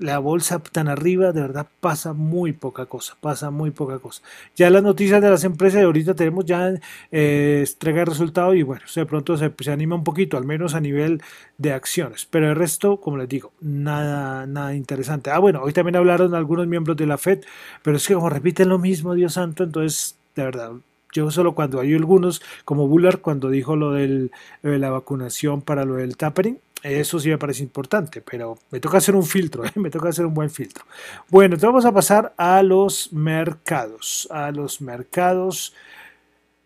la 0.00 0.18
bolsa 0.18 0.58
tan 0.58 0.88
arriba, 0.88 1.32
de 1.32 1.40
verdad 1.40 1.66
pasa 1.80 2.12
muy 2.12 2.52
poca 2.52 2.86
cosa, 2.86 3.16
pasa 3.20 3.50
muy 3.50 3.70
poca 3.70 3.98
cosa. 3.98 4.22
Ya 4.56 4.70
las 4.70 4.82
noticias 4.82 5.22
de 5.22 5.30
las 5.30 5.44
empresas 5.44 5.80
de 5.80 5.86
ahorita 5.86 6.14
tenemos 6.14 6.44
ya 6.44 6.72
eh, 7.12 7.64
entrega 7.66 8.00
de 8.00 8.04
resultados 8.06 8.56
y 8.56 8.62
bueno, 8.62 8.82
de 8.94 9.06
pronto 9.06 9.36
se, 9.36 9.52
anima 9.70 9.94
un 9.94 10.04
poquito, 10.04 10.36
al 10.36 10.44
menos 10.44 10.74
a 10.74 10.80
nivel 10.80 11.22
de 11.58 11.72
acciones, 11.72 12.26
pero 12.30 12.48
el 12.50 12.56
resto, 12.56 12.98
como 13.00 13.16
les 13.16 13.28
digo, 13.28 13.52
nada, 13.60 14.46
nada 14.46 14.74
interesante. 14.74 15.30
Ah, 15.30 15.38
bueno, 15.38 15.62
hoy 15.62 15.72
también 15.72 15.96
hablaron 15.96 16.34
algunos 16.34 16.66
miembros 16.66 16.96
de 16.96 17.06
la 17.06 17.18
FED, 17.18 17.40
pero 17.82 17.96
es 17.96 18.06
que 18.06 18.14
como 18.14 18.30
repiten 18.30 18.68
lo 18.68 18.78
mismo, 18.78 19.14
Dios 19.14 19.34
santo, 19.34 19.64
entonces, 19.64 20.16
de 20.34 20.44
verdad, 20.44 20.72
yo 21.12 21.30
solo 21.30 21.54
cuando 21.54 21.80
hay 21.80 21.94
algunos, 21.94 22.42
como 22.64 22.88
Bullard, 22.88 23.20
cuando 23.20 23.48
dijo 23.48 23.76
lo 23.76 23.92
de 23.92 24.30
la 24.62 24.90
vacunación 24.90 25.62
para 25.62 25.84
lo 25.84 25.94
del 25.94 26.16
tapering, 26.16 26.58
eso 26.84 27.18
sí 27.18 27.30
me 27.30 27.38
parece 27.38 27.62
importante, 27.62 28.20
pero 28.20 28.58
me 28.70 28.78
toca 28.78 28.98
hacer 28.98 29.16
un 29.16 29.24
filtro, 29.24 29.64
¿eh? 29.64 29.72
me 29.76 29.90
toca 29.90 30.10
hacer 30.10 30.26
un 30.26 30.34
buen 30.34 30.50
filtro. 30.50 30.84
Bueno, 31.30 31.54
entonces 31.54 31.68
vamos 31.68 31.84
a 31.86 31.92
pasar 31.92 32.34
a 32.36 32.62
los 32.62 33.12
mercados, 33.12 34.28
a 34.30 34.50
los 34.50 34.82
mercados. 34.82 35.74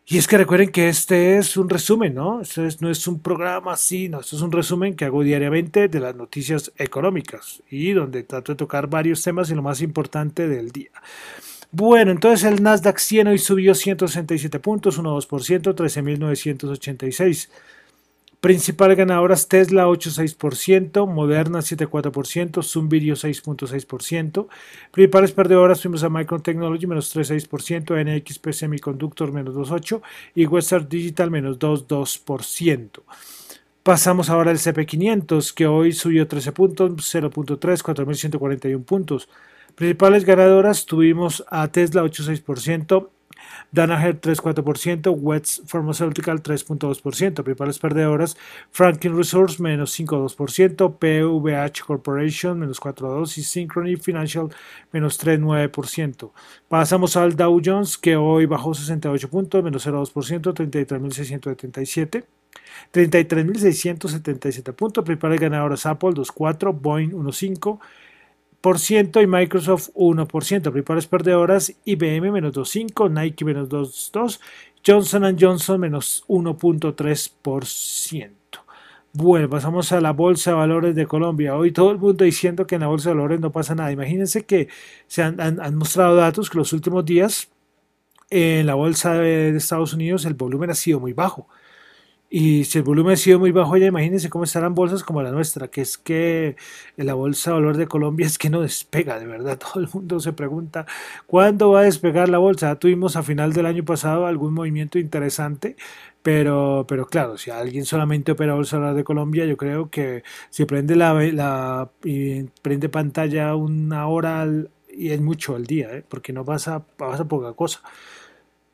Y 0.06 0.18
es 0.18 0.26
que 0.26 0.38
recuerden 0.38 0.70
que 0.70 0.88
este 0.88 1.36
es 1.36 1.56
un 1.56 1.68
resumen, 1.68 2.14
¿no? 2.14 2.40
Esto 2.40 2.62
no 2.80 2.90
es 2.90 3.06
un 3.06 3.20
programa 3.20 3.74
así, 3.74 4.08
no, 4.08 4.20
esto 4.20 4.36
es 4.36 4.42
un 4.42 4.50
resumen 4.50 4.96
que 4.96 5.04
hago 5.04 5.22
diariamente 5.22 5.86
de 5.86 6.00
las 6.00 6.16
noticias 6.16 6.72
económicas 6.78 7.62
y 7.70 7.92
donde 7.92 8.22
trato 8.22 8.52
de 8.52 8.56
tocar 8.56 8.88
varios 8.88 9.22
temas 9.22 9.50
y 9.50 9.54
lo 9.54 9.62
más 9.62 9.82
importante 9.82 10.48
del 10.48 10.72
día. 10.72 10.90
Bueno, 11.70 12.10
entonces 12.10 12.50
el 12.50 12.62
Nasdaq 12.62 12.98
100 12.98 13.28
hoy 13.28 13.38
subió 13.38 13.74
167 13.74 14.58
puntos, 14.58 14.98
1,2%, 14.98 15.74
13.986 15.74 17.50
Principales 18.40 18.96
ganadoras 18.96 19.48
Tesla 19.48 19.88
8,6%, 19.88 21.08
Moderna 21.08 21.58
7,4%, 21.58 22.62
Zoom 22.62 22.88
Video 22.88 23.16
6,6%. 23.16 24.46
Principales 24.92 25.32
perdedoras 25.32 25.80
tuvimos 25.80 26.04
a 26.04 26.08
Micron 26.08 26.40
Technology 26.40 26.86
menos 26.86 27.14
3,6%, 27.16 27.96
NXP 27.96 28.52
Semiconductor 28.52 29.32
menos 29.32 29.56
2,8% 29.56 30.02
y 30.36 30.46
Western 30.46 30.88
Digital 30.88 31.32
menos 31.32 31.58
2,2%. 31.58 33.00
Pasamos 33.82 34.30
ahora 34.30 34.52
al 34.52 34.58
CP500 34.58 35.52
que 35.52 35.66
hoy 35.66 35.92
subió 35.92 36.28
13 36.28 36.52
puntos, 36.52 36.90
0.3, 36.92 37.58
4.141 37.58 38.84
puntos. 38.84 39.28
Principales 39.74 40.24
ganadoras 40.24 40.86
tuvimos 40.86 41.44
a 41.48 41.66
Tesla 41.68 42.04
8,6%, 42.04 43.08
Danaher 43.72 44.20
3,4%, 44.20 45.14
Wets 45.16 45.62
Pharmaceutical 45.66 46.42
3,2%, 46.42 47.42
principales 47.42 47.78
perdedoras, 47.78 48.36
Franklin 48.70 49.16
Resource 49.16 49.60
menos 49.60 49.98
5,2%, 49.98 50.98
PVH 50.98 51.84
Corporation 51.84 52.58
menos 52.58 52.80
4,2% 52.80 53.38
y 53.38 53.42
Synchrony 53.42 53.96
Financial 53.96 54.48
menos 54.92 55.18
3,9%. 55.18 56.30
Pasamos 56.68 57.16
al 57.16 57.36
Dow 57.36 57.60
Jones 57.64 57.98
que 57.98 58.16
hoy 58.16 58.46
bajó 58.46 58.74
68 58.74 59.28
puntos, 59.28 59.62
menos 59.62 59.86
0,2%, 59.86 60.54
33.677. 60.54 62.24
33.677 62.92 64.72
puntos, 64.72 65.04
principales 65.04 65.40
ganadoras 65.40 65.86
Apple 65.86 66.10
2,4, 66.10 66.78
Boeing 66.80 67.10
1,5, 67.10 67.78
y 68.62 69.26
Microsoft 69.26 69.90
1%. 69.94 70.72
Principales 70.72 71.06
perdedoras 71.06 71.72
IBM 71.84 72.32
menos 72.32 72.52
2.5, 72.52 73.10
Nike 73.10 73.44
menos 73.44 73.68
2.2, 73.68 74.40
Johnson 74.84 75.36
Johnson 75.38 75.80
menos 75.80 76.24
1.3%. 76.28 78.30
Bueno, 79.12 79.48
pasamos 79.48 79.90
a 79.92 80.00
la 80.00 80.12
Bolsa 80.12 80.50
de 80.50 80.56
Valores 80.56 80.94
de 80.94 81.06
Colombia. 81.06 81.56
Hoy 81.56 81.72
todo 81.72 81.90
el 81.92 81.98
mundo 81.98 82.24
diciendo 82.24 82.66
que 82.66 82.74
en 82.74 82.82
la 82.82 82.88
Bolsa 82.88 83.10
de 83.10 83.16
Valores 83.16 83.40
no 83.40 83.50
pasa 83.50 83.74
nada. 83.74 83.90
Imagínense 83.90 84.44
que 84.44 84.68
se 85.06 85.22
han, 85.22 85.40
han 85.40 85.74
mostrado 85.76 86.16
datos 86.16 86.50
que 86.50 86.58
los 86.58 86.72
últimos 86.72 87.04
días 87.04 87.48
en 88.30 88.66
la 88.66 88.74
Bolsa 88.74 89.14
de 89.14 89.56
Estados 89.56 89.94
Unidos 89.94 90.24
el 90.26 90.34
volumen 90.34 90.70
ha 90.70 90.74
sido 90.74 91.00
muy 91.00 91.12
bajo. 91.12 91.48
Y 92.30 92.64
si 92.64 92.78
el 92.78 92.84
volumen 92.84 93.14
ha 93.14 93.16
sido 93.16 93.38
muy 93.38 93.52
bajo, 93.52 93.78
ya 93.78 93.86
imagínense 93.86 94.28
cómo 94.28 94.44
estarán 94.44 94.74
bolsas 94.74 95.02
como 95.02 95.22
la 95.22 95.30
nuestra, 95.30 95.68
que 95.68 95.80
es 95.80 95.96
que 95.96 96.56
la 96.96 97.14
bolsa 97.14 97.50
de 97.50 97.54
valor 97.54 97.76
de 97.78 97.86
Colombia 97.86 98.26
es 98.26 98.36
que 98.36 98.50
no 98.50 98.60
despega, 98.60 99.18
de 99.18 99.26
verdad. 99.26 99.58
Todo 99.72 99.80
el 99.82 99.88
mundo 99.92 100.20
se 100.20 100.34
pregunta 100.34 100.84
cuándo 101.26 101.70
va 101.70 101.80
a 101.80 101.84
despegar 101.84 102.28
la 102.28 102.36
bolsa. 102.38 102.78
tuvimos 102.78 103.16
a 103.16 103.22
final 103.22 103.54
del 103.54 103.64
año 103.66 103.84
pasado 103.84 104.26
algún 104.26 104.52
movimiento 104.52 104.98
interesante, 104.98 105.76
pero, 106.22 106.84
pero 106.86 107.06
claro, 107.06 107.38
si 107.38 107.50
alguien 107.50 107.86
solamente 107.86 108.32
opera 108.32 108.54
bolsa 108.54 108.76
de 108.76 108.82
valor 108.82 108.96
de 108.96 109.04
Colombia, 109.04 109.46
yo 109.46 109.56
creo 109.56 109.88
que 109.90 110.22
si 110.50 110.66
prende 110.66 110.96
la, 110.96 111.90
prende 112.62 112.88
pantalla 112.90 113.54
una 113.56 114.06
hora 114.06 114.46
y 114.90 115.10
es 115.10 115.20
mucho 115.20 115.56
al 115.56 115.64
día, 115.66 115.94
¿eh? 115.94 116.04
porque 116.06 116.32
no 116.34 116.44
pasa, 116.44 116.84
pasa 116.84 117.26
poca 117.26 117.52
cosa. 117.54 117.80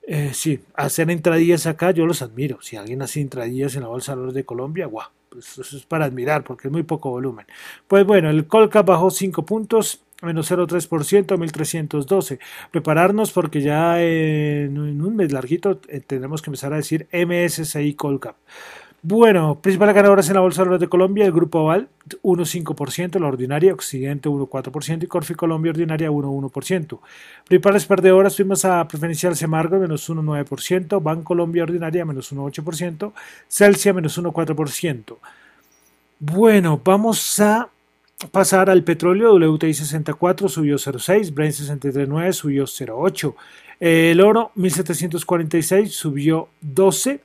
Eh, 0.06 0.32
sí, 0.34 0.60
hacer 0.74 1.10
entradillas 1.10 1.66
acá 1.66 1.90
yo 1.90 2.06
los 2.06 2.22
admiro. 2.22 2.60
Si 2.60 2.76
alguien 2.76 3.02
hace 3.02 3.20
entradillas 3.20 3.74
en 3.74 3.82
la 3.82 3.88
Bolsa 3.88 4.12
de 4.12 4.16
Valores 4.16 4.34
de 4.34 4.44
Colombia, 4.44 4.86
guau, 4.86 5.08
pues 5.30 5.58
eso 5.58 5.76
es 5.76 5.86
para 5.86 6.04
admirar 6.04 6.44
porque 6.44 6.68
es 6.68 6.72
muy 6.72 6.82
poco 6.82 7.10
volumen. 7.10 7.46
Pues 7.88 8.04
bueno, 8.04 8.30
el 8.30 8.46
Colca 8.46 8.82
bajó 8.82 9.10
5 9.10 9.44
puntos, 9.46 10.02
menos 10.22 10.50
0,3%, 10.50 11.38
1312. 11.38 12.38
Prepararnos 12.70 13.32
porque 13.32 13.62
ya 13.62 14.02
en 14.02 14.78
un 14.78 15.16
mes 15.16 15.32
larguito 15.32 15.80
eh, 15.88 16.00
tendremos 16.00 16.42
que 16.42 16.50
empezar 16.50 16.72
a 16.74 16.76
decir 16.76 17.08
MSCI 17.12 17.94
Colcap. 17.94 18.36
Bueno, 19.06 19.60
principales 19.60 19.94
ganadoras 19.94 20.28
en 20.28 20.34
la 20.34 20.40
Bolsa 20.40 20.64
de 20.64 20.78
de 20.78 20.88
Colombia, 20.88 21.26
el 21.26 21.32
Grupo 21.32 21.58
Oval 21.58 21.90
1,5%, 22.22 23.20
la 23.20 23.26
Ordinaria 23.26 23.74
Occidente 23.74 24.30
1,4% 24.30 25.02
y 25.02 25.06
Corfi 25.06 25.34
Colombia 25.34 25.72
Ordinaria 25.72 26.10
1,1%. 26.10 27.00
Principales 27.46 27.84
perdedoras 27.84 28.34
fuimos 28.34 28.64
a 28.64 28.88
Preferencial 28.88 29.36
Semargo 29.36 29.78
menos 29.78 30.08
1,9%, 30.08 31.02
Banco 31.02 31.22
Colombia 31.22 31.64
Ordinaria 31.64 32.06
menos 32.06 32.32
1,8%, 32.32 33.12
Celsia 33.46 33.92
menos 33.92 34.18
1,4%. 34.18 35.16
Bueno, 36.20 36.80
vamos 36.82 37.40
a 37.40 37.68
pasar 38.30 38.70
al 38.70 38.84
petróleo, 38.84 39.34
WTI 39.34 39.74
64 39.74 40.48
subió 40.48 40.76
0,6, 40.76 41.34
Brent 41.34 41.52
63,9 41.52 42.32
subió 42.32 42.64
0,8, 42.64 43.34
el 43.80 44.20
oro 44.22 44.50
1746 44.54 45.94
subió 45.94 46.48
12, 46.62 47.20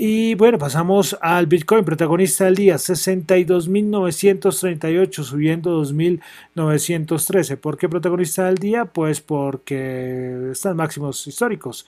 y 0.00 0.36
bueno, 0.36 0.58
pasamos 0.58 1.18
al 1.20 1.48
Bitcoin, 1.48 1.84
protagonista 1.84 2.44
del 2.44 2.54
día, 2.54 2.76
62.938, 2.76 5.24
subiendo 5.24 5.82
2.913. 5.82 7.56
¿Por 7.56 7.76
qué 7.76 7.88
protagonista 7.88 8.46
del 8.46 8.58
día? 8.58 8.84
Pues 8.84 9.20
porque 9.20 10.50
están 10.52 10.76
máximos 10.76 11.26
históricos. 11.26 11.84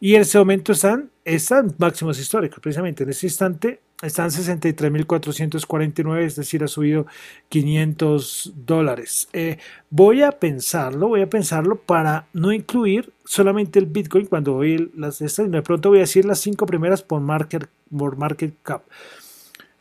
Y 0.00 0.16
en 0.16 0.22
ese 0.22 0.38
momento 0.38 0.72
están, 0.72 1.08
están 1.24 1.72
máximos 1.78 2.18
históricos, 2.18 2.58
precisamente 2.58 3.04
en 3.04 3.10
ese 3.10 3.26
instante 3.26 3.78
están 4.02 4.30
63.449, 4.30 6.24
es 6.24 6.36
decir, 6.36 6.64
ha 6.64 6.68
subido 6.68 7.06
500 7.48 8.52
dólares. 8.66 9.28
Eh, 9.32 9.58
voy 9.90 10.22
a 10.22 10.32
pensarlo, 10.32 11.08
voy 11.08 11.22
a 11.22 11.30
pensarlo 11.30 11.76
para 11.76 12.26
no 12.32 12.52
incluir 12.52 13.12
solamente 13.24 13.78
el 13.78 13.86
Bitcoin 13.86 14.26
cuando 14.26 14.54
voy 14.54 14.90
las 14.96 15.22
estas, 15.22 15.50
de 15.50 15.62
pronto 15.62 15.90
voy 15.90 15.98
a 15.98 16.02
decir 16.02 16.24
las 16.24 16.40
cinco 16.40 16.66
primeras 16.66 17.02
por 17.02 17.20
market, 17.20 17.68
por 17.96 18.16
market 18.16 18.54
cap. 18.62 18.82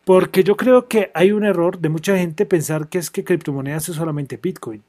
Porque 0.05 0.43
yo 0.43 0.55
creo 0.55 0.87
que 0.87 1.11
hay 1.13 1.31
un 1.31 1.43
error 1.43 1.79
de 1.79 1.89
mucha 1.89 2.17
gente 2.17 2.45
pensar 2.45 2.89
que 2.89 2.99
es 2.99 3.09
que 3.09 3.23
criptomonedas 3.23 3.89
es 3.89 3.95
solamente 3.95 4.37
Bitcoin. 4.37 4.83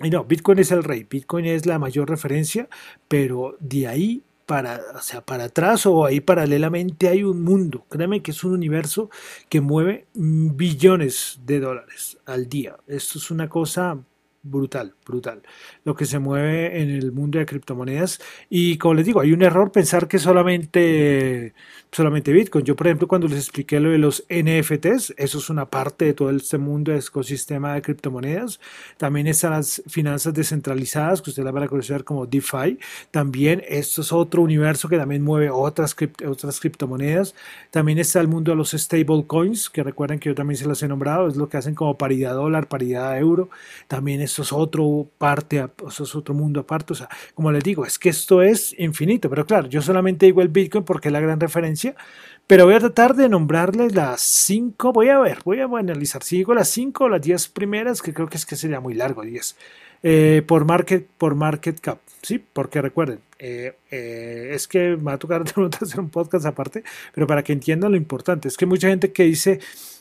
Y 0.00 0.10
no, 0.10 0.24
Bitcoin 0.24 0.60
es 0.60 0.70
el 0.70 0.84
rey, 0.84 1.06
Bitcoin 1.08 1.44
es 1.46 1.66
la 1.66 1.78
mayor 1.78 2.08
referencia, 2.08 2.68
pero 3.08 3.56
de 3.58 3.88
ahí 3.88 4.22
para, 4.48 4.80
o 4.94 5.02
sea, 5.02 5.20
para 5.20 5.44
atrás 5.44 5.84
o 5.84 6.06
ahí 6.06 6.20
paralelamente 6.20 7.08
hay 7.08 7.22
un 7.22 7.42
mundo. 7.42 7.84
Créeme 7.90 8.22
que 8.22 8.30
es 8.30 8.42
un 8.44 8.54
universo 8.54 9.10
que 9.50 9.60
mueve 9.60 10.06
billones 10.14 11.38
de 11.44 11.60
dólares 11.60 12.16
al 12.24 12.48
día. 12.48 12.78
Esto 12.86 13.18
es 13.18 13.30
una 13.30 13.50
cosa 13.50 13.98
brutal, 14.50 14.94
brutal. 15.06 15.42
Lo 15.84 15.94
que 15.94 16.06
se 16.06 16.18
mueve 16.18 16.82
en 16.82 16.90
el 16.90 17.12
mundo 17.12 17.38
de 17.38 17.46
criptomonedas. 17.46 18.20
Y 18.50 18.78
como 18.78 18.94
les 18.94 19.06
digo, 19.06 19.20
hay 19.20 19.32
un 19.32 19.42
error 19.42 19.72
pensar 19.72 20.08
que 20.08 20.18
solamente, 20.18 21.54
solamente 21.92 22.32
Bitcoin. 22.32 22.64
Yo, 22.64 22.76
por 22.76 22.86
ejemplo, 22.86 23.08
cuando 23.08 23.28
les 23.28 23.38
expliqué 23.38 23.80
lo 23.80 23.90
de 23.90 23.98
los 23.98 24.24
NFTs, 24.28 25.14
eso 25.16 25.38
es 25.38 25.50
una 25.50 25.66
parte 25.66 26.06
de 26.06 26.14
todo 26.14 26.30
este 26.30 26.58
mundo 26.58 26.92
de 26.92 26.98
ecosistema 26.98 27.74
de 27.74 27.82
criptomonedas. 27.82 28.60
También 28.96 29.26
están 29.26 29.52
las 29.52 29.82
finanzas 29.86 30.34
descentralizadas, 30.34 31.22
que 31.22 31.30
ustedes 31.30 31.44
las 31.44 31.54
van 31.54 31.64
a 31.64 31.68
conocer 31.68 32.04
como 32.04 32.26
DeFi. 32.26 32.78
También 33.10 33.62
esto 33.68 34.02
es 34.02 34.12
otro 34.12 34.42
universo 34.42 34.88
que 34.88 34.96
también 34.96 35.22
mueve 35.22 35.50
otras, 35.50 35.96
otras 36.26 36.60
criptomonedas. 36.60 37.34
También 37.70 37.98
está 37.98 38.20
el 38.20 38.28
mundo 38.28 38.52
de 38.52 38.56
los 38.56 38.70
stable 38.72 39.24
coins, 39.26 39.70
que 39.70 39.82
recuerden 39.82 40.18
que 40.18 40.28
yo 40.28 40.34
también 40.34 40.56
se 40.56 40.66
las 40.66 40.82
he 40.82 40.88
nombrado, 40.88 41.28
es 41.28 41.36
lo 41.36 41.48
que 41.48 41.56
hacen 41.56 41.74
como 41.74 41.98
paridad 41.98 42.34
dólar, 42.34 42.68
paridad 42.68 43.18
euro. 43.18 43.50
También 43.88 44.20
eso 44.38 44.42
es 44.42 44.52
otro 44.52 45.10
parte, 45.18 45.66
eso 45.86 46.04
es 46.04 46.14
otro 46.14 46.32
mundo 46.32 46.60
aparte. 46.60 46.92
O 46.92 46.96
sea, 46.96 47.08
como 47.34 47.50
les 47.50 47.64
digo, 47.64 47.84
es 47.84 47.98
que 47.98 48.08
esto 48.10 48.40
es 48.42 48.74
infinito, 48.78 49.28
pero 49.28 49.44
claro, 49.44 49.68
yo 49.68 49.82
solamente 49.82 50.26
digo 50.26 50.42
el 50.42 50.48
Bitcoin 50.48 50.84
porque 50.84 51.08
es 51.08 51.12
la 51.12 51.20
gran 51.20 51.40
referencia, 51.40 51.96
pero 52.46 52.64
voy 52.64 52.74
a 52.74 52.80
tratar 52.80 53.16
de 53.16 53.28
nombrarles 53.28 53.94
las 53.94 54.20
cinco, 54.20 54.92
voy 54.92 55.08
a 55.08 55.18
ver, 55.18 55.38
voy 55.44 55.60
a 55.60 55.64
analizar 55.64 56.22
si 56.22 56.36
digo 56.36 56.54
las 56.54 56.68
cinco 56.68 57.04
o 57.04 57.08
las 57.08 57.20
diez 57.20 57.48
primeras, 57.48 58.00
que 58.00 58.14
creo 58.14 58.28
que 58.28 58.36
es 58.36 58.46
que 58.46 58.56
sería 58.56 58.80
muy 58.80 58.94
largo, 58.94 59.22
diez. 59.22 59.56
Eh, 60.04 60.42
por, 60.46 60.64
market, 60.64 61.08
por 61.18 61.34
market 61.34 61.80
cap, 61.80 61.98
¿sí? 62.22 62.42
Porque 62.52 62.82
recuerden, 62.82 63.20
eh, 63.38 63.76
eh, 63.90 64.50
es 64.52 64.68
que 64.68 64.96
me 64.96 65.04
va 65.04 65.12
a 65.14 65.18
tocar 65.18 65.42
hacer 65.80 66.00
un 66.00 66.10
podcast 66.10 66.46
aparte, 66.46 66.84
pero 67.14 67.26
para 67.26 67.42
que 67.42 67.52
entiendan 67.52 67.92
lo 67.92 67.96
importante, 67.96 68.48
es 68.48 68.56
que 68.56 68.66
mucha 68.66 68.88
gente 68.88 69.12
que 69.12 69.24
dice, 69.24 69.60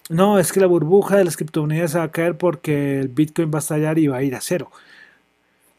no, 0.09 0.39
es 0.39 0.51
que 0.51 0.59
la 0.59 0.67
burbuja 0.67 1.17
de 1.17 1.25
las 1.25 1.37
criptomonedas 1.37 1.95
va 1.95 2.03
a 2.03 2.11
caer 2.11 2.37
porque 2.37 2.99
el 2.99 3.09
Bitcoin 3.09 3.51
va 3.51 3.57
a 3.57 3.59
estallar 3.59 3.99
y 3.99 4.07
va 4.07 4.17
a 4.17 4.23
ir 4.23 4.35
a 4.35 4.41
cero. 4.41 4.71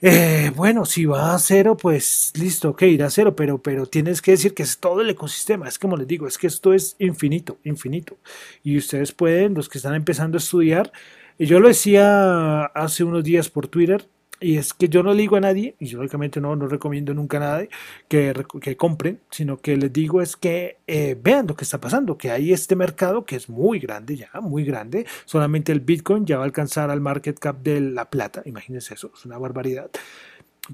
Eh, 0.01 0.53
bueno, 0.55 0.85
si 0.85 1.07
va 1.07 1.35
a 1.35 1.39
cero, 1.41 1.77
pues 1.77 2.33
listo, 2.37 2.71
ok, 2.71 2.83
irá 2.83 3.07
a 3.07 3.11
cero, 3.11 3.35
pero, 3.35 3.59
pero 3.59 3.87
tienes 3.87 4.23
que 4.23 4.31
decir 4.31 4.55
que 4.55 4.63
es 4.63 4.79
todo 4.79 5.01
el 5.01 5.11
ecosistema. 5.11 5.67
Es 5.67 5.79
como 5.79 5.97
les 5.97 6.07
digo, 6.07 6.29
es 6.29 6.39
que 6.39 6.47
esto 6.47 6.73
es 6.73 6.95
infinito, 7.01 7.59
infinito. 7.65 8.17
Y 8.63 8.79
ustedes 8.79 9.13
pueden, 9.13 9.55
los 9.55 9.69
que 9.69 9.79
están 9.79 9.95
empezando 9.95 10.37
a 10.37 10.41
estudiar, 10.41 10.93
yo 11.39 11.59
lo 11.59 11.69
decía 11.69 12.65
hace 12.67 13.03
unos 13.05 13.25
días 13.25 13.49
por 13.49 13.67
Twitter, 13.69 14.09
y 14.41 14.57
es 14.57 14.75
que 14.75 14.89
yo 14.89 15.03
no 15.03 15.13
le 15.13 15.23
digo 15.23 15.37
a 15.37 15.41
nadie, 15.41 15.75
y 15.79 15.91
lógicamente 15.91 16.41
no, 16.41 16.55
no 16.57 16.67
recomiendo 16.67 17.15
nunca 17.15 17.39
a 17.39 17.41
nadie 17.41 17.69
que, 18.09 18.35
que 18.61 18.77
compren, 18.77 19.21
sino 19.31 19.59
que 19.59 19.77
les 19.77 19.93
digo 19.93 20.23
es 20.23 20.37
que 20.37 20.79
eh, 20.87 21.17
vean 21.21 21.47
lo 21.47 21.57
que 21.57 21.65
está 21.65 21.81
pasando, 21.81 22.17
que 22.17 22.31
hay 22.31 22.53
este 22.53 22.77
mercado 22.77 23.25
que 23.25 23.37
es 23.37 23.49
muy 23.49 23.79
grande 23.79 24.17
ya, 24.17 24.31
muy 24.41 24.65
grande. 24.65 25.07
Solamente 25.25 25.73
el 25.73 25.81
Bitcoin 25.81 26.27
ya 26.27 26.37
va 26.37 26.45
a 26.45 26.47
alcanzar 26.47 26.91
al 26.91 27.01
market 27.01 27.39
cap 27.39 27.63
de 27.63 27.81
la 27.81 28.11
plata, 28.11 28.43
imagínense 28.45 28.95
eso, 28.95 29.11
es 29.15 29.25
una 29.25 29.39
barbaridad. 29.39 29.91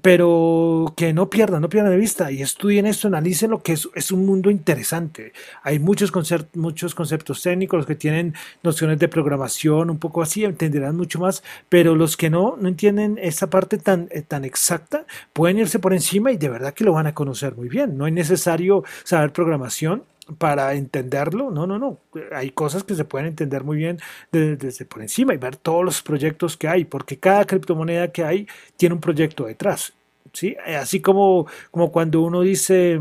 Pero 0.02 0.92
que 0.96 1.12
no 1.12 1.30
pierdan, 1.30 1.62
no 1.62 1.68
pierdan 1.68 1.92
de 1.92 1.98
vista 1.98 2.30
y 2.30 2.42
estudien 2.42 2.86
esto, 2.86 3.08
analicen 3.08 3.50
lo 3.50 3.62
que 3.62 3.72
es, 3.72 3.88
es 3.94 4.10
un 4.10 4.26
mundo 4.26 4.50
interesante. 4.50 5.32
Hay 5.62 5.78
muchos, 5.78 6.12
concep- 6.12 6.48
muchos 6.54 6.94
conceptos 6.94 7.42
técnicos, 7.42 7.78
los 7.78 7.86
que 7.86 7.94
tienen 7.94 8.34
nociones 8.62 8.98
de 8.98 9.08
programación, 9.08 9.90
un 9.90 9.98
poco 9.98 10.22
así, 10.22 10.44
entenderán 10.44 10.96
mucho 10.96 11.18
más, 11.18 11.42
pero 11.68 11.94
los 11.94 12.16
que 12.16 12.30
no, 12.30 12.56
no 12.60 12.68
entienden 12.68 13.18
esa 13.20 13.48
parte 13.50 13.78
tan, 13.78 14.08
eh, 14.10 14.22
tan 14.22 14.44
exacta, 14.44 15.06
pueden 15.32 15.58
irse 15.58 15.78
por 15.78 15.92
encima 15.92 16.32
y 16.32 16.36
de 16.36 16.48
verdad 16.48 16.74
que 16.74 16.84
lo 16.84 16.92
van 16.92 17.06
a 17.06 17.14
conocer 17.14 17.54
muy 17.54 17.68
bien. 17.68 17.96
No 17.96 18.06
es 18.06 18.12
necesario 18.12 18.84
saber 19.04 19.32
programación 19.32 20.04
para 20.38 20.74
entenderlo, 20.74 21.50
no, 21.50 21.66
no, 21.66 21.78
no. 21.78 21.98
Hay 22.32 22.50
cosas 22.50 22.84
que 22.84 22.94
se 22.94 23.04
pueden 23.04 23.28
entender 23.28 23.64
muy 23.64 23.76
bien 23.76 23.98
de- 24.32 24.56
desde 24.56 24.84
por 24.84 25.02
encima 25.02 25.34
y 25.34 25.36
ver 25.38 25.56
todos 25.56 25.84
los 25.84 26.02
proyectos 26.02 26.56
que 26.56 26.68
hay, 26.68 26.84
porque 26.84 27.18
cada 27.18 27.44
criptomoneda 27.44 28.08
que 28.12 28.24
hay 28.24 28.46
tiene 28.76 28.94
un 28.94 29.00
proyecto 29.00 29.44
detrás. 29.44 29.92
¿sí? 30.32 30.56
Así 30.66 31.00
como, 31.00 31.46
como 31.70 31.92
cuando 31.92 32.20
uno 32.22 32.40
dice 32.40 33.00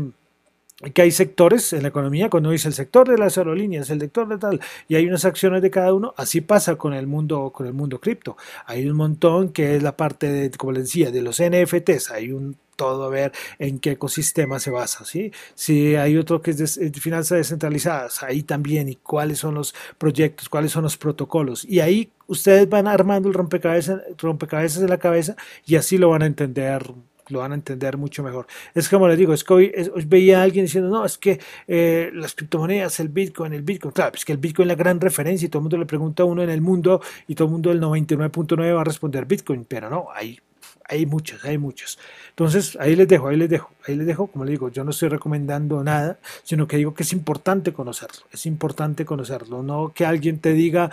que 0.92 1.02
hay 1.02 1.12
sectores 1.12 1.72
en 1.72 1.82
la 1.82 1.88
economía, 1.88 2.28
cuando 2.28 2.50
dice 2.50 2.68
el 2.68 2.74
sector 2.74 3.08
de 3.08 3.16
las 3.16 3.38
aerolíneas, 3.38 3.88
el 3.90 4.00
sector 4.00 4.28
de 4.28 4.38
tal, 4.38 4.60
y 4.88 4.96
hay 4.96 5.06
unas 5.06 5.24
acciones 5.24 5.62
de 5.62 5.70
cada 5.70 5.94
uno, 5.94 6.12
así 6.16 6.40
pasa 6.40 6.76
con 6.76 6.92
el 6.92 7.06
mundo, 7.06 7.50
con 7.54 7.66
el 7.66 7.72
mundo 7.72 8.00
cripto. 8.00 8.36
Hay 8.66 8.86
un 8.88 8.96
montón 8.96 9.50
que 9.50 9.76
es 9.76 9.82
la 9.82 9.96
parte 9.96 10.28
de, 10.30 10.50
como 10.50 10.72
les 10.72 10.84
decía, 10.84 11.10
de 11.10 11.22
los 11.22 11.40
NFTs, 11.40 12.10
hay 12.10 12.32
un 12.32 12.56
todo 12.76 13.04
a 13.04 13.08
ver 13.08 13.32
en 13.58 13.78
qué 13.78 13.92
ecosistema 13.92 14.58
se 14.60 14.70
basa, 14.70 15.04
¿sí? 15.04 15.32
Si 15.54 15.94
hay 15.96 16.16
otro 16.16 16.42
que 16.42 16.50
es 16.52 16.76
de, 16.76 16.90
de 16.90 17.00
finanzas 17.00 17.38
descentralizadas, 17.38 18.22
ahí 18.22 18.42
también, 18.42 18.88
y 18.88 18.96
cuáles 18.96 19.38
son 19.38 19.54
los 19.54 19.74
proyectos, 19.98 20.48
cuáles 20.48 20.72
son 20.72 20.82
los 20.84 20.96
protocolos, 20.96 21.64
y 21.64 21.80
ahí 21.80 22.10
ustedes 22.26 22.68
van 22.68 22.86
armando 22.86 23.28
el 23.28 23.34
rompecabezas, 23.34 24.00
rompecabezas 24.18 24.80
de 24.82 24.88
la 24.88 24.98
cabeza 24.98 25.36
y 25.66 25.76
así 25.76 25.98
lo 25.98 26.08
van 26.10 26.22
a 26.22 26.26
entender 26.26 26.82
lo 27.28 27.38
van 27.38 27.52
a 27.52 27.54
entender 27.54 27.96
mucho 27.96 28.22
mejor. 28.22 28.46
Es 28.74 28.88
como 28.90 29.08
les 29.08 29.16
digo, 29.16 29.32
es 29.32 29.44
que 29.44 29.54
hoy, 29.54 29.72
es- 29.74 29.90
hoy 29.94 30.04
veía 30.06 30.40
a 30.40 30.42
alguien 30.42 30.66
diciendo, 30.66 30.90
no, 30.90 31.06
es 31.06 31.16
que 31.16 31.40
eh, 31.66 32.10
las 32.12 32.34
criptomonedas, 32.34 33.00
el 33.00 33.08
Bitcoin, 33.08 33.54
el 33.54 33.62
Bitcoin, 33.62 33.92
claro, 33.92 34.12
es 34.14 34.26
que 34.26 34.32
el 34.32 34.38
Bitcoin 34.38 34.66
es 34.66 34.76
la 34.76 34.82
gran 34.82 35.00
referencia 35.00 35.46
y 35.46 35.48
todo 35.48 35.60
el 35.60 35.62
mundo 35.62 35.78
le 35.78 35.86
pregunta 35.86 36.22
a 36.22 36.26
uno 36.26 36.42
en 36.42 36.50
el 36.50 36.60
mundo 36.60 37.00
y 37.26 37.34
todo 37.34 37.46
el 37.48 37.52
mundo 37.52 37.70
del 37.70 37.80
99.9 37.80 38.74
va 38.74 38.82
a 38.82 38.84
responder 38.84 39.24
Bitcoin, 39.24 39.64
pero 39.64 39.88
no, 39.88 40.08
hay, 40.14 40.38
hay 40.88 41.06
muchos, 41.06 41.44
hay 41.44 41.58
muchos. 41.58 41.98
Entonces, 42.30 42.76
ahí 42.80 42.96
les 42.96 43.08
dejo, 43.08 43.28
ahí 43.28 43.36
les 43.36 43.48
dejo, 43.48 43.70
ahí 43.86 43.96
les 43.96 44.06
dejo, 44.06 44.26
como 44.26 44.44
les 44.44 44.52
digo, 44.52 44.68
yo 44.70 44.84
no 44.84 44.90
estoy 44.90 45.08
recomendando 45.08 45.82
nada, 45.82 46.18
sino 46.42 46.66
que 46.66 46.76
digo 46.76 46.94
que 46.94 47.02
es 47.02 47.12
importante 47.12 47.72
conocerlo, 47.72 48.26
es 48.32 48.46
importante 48.46 49.04
conocerlo, 49.04 49.62
no 49.62 49.92
que 49.94 50.04
alguien 50.06 50.38
te 50.38 50.52
diga, 50.52 50.90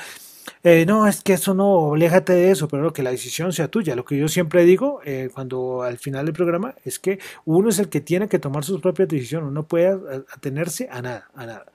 eh, 0.64 0.86
no, 0.86 1.08
es 1.08 1.22
que 1.24 1.34
eso 1.34 1.54
no, 1.54 1.94
aléjate 1.94 2.34
de 2.34 2.52
eso, 2.52 2.68
pero 2.68 2.94
que 2.94 3.04
la 3.04 3.12
decisión 3.12 3.54
sea 3.54 3.68
tuya. 3.68 3.96
Lo 3.96 4.06
que 4.06 4.18
yo 4.18 4.28
siempre 4.28 4.64
digo 4.64 5.02
eh, 5.06 5.30
cuando 5.34 5.84
al 5.84 5.98
final 5.98 6.26
del 6.26 6.34
programa 6.34 6.76
es 6.84 7.00
que 7.00 7.20
uno 7.46 7.70
es 7.70 7.80
el 7.80 7.90
que 7.90 8.02
tiene 8.02 8.28
que 8.28 8.40
tomar 8.40 8.64
sus 8.64 8.82
propias 8.82 9.08
decisiones, 9.10 9.46
uno 9.46 9.62
no 9.62 9.68
puede 9.68 9.90
atenerse 10.34 10.88
a 10.92 11.02
nada, 11.02 11.30
a 11.36 11.46
nada. 11.46 11.66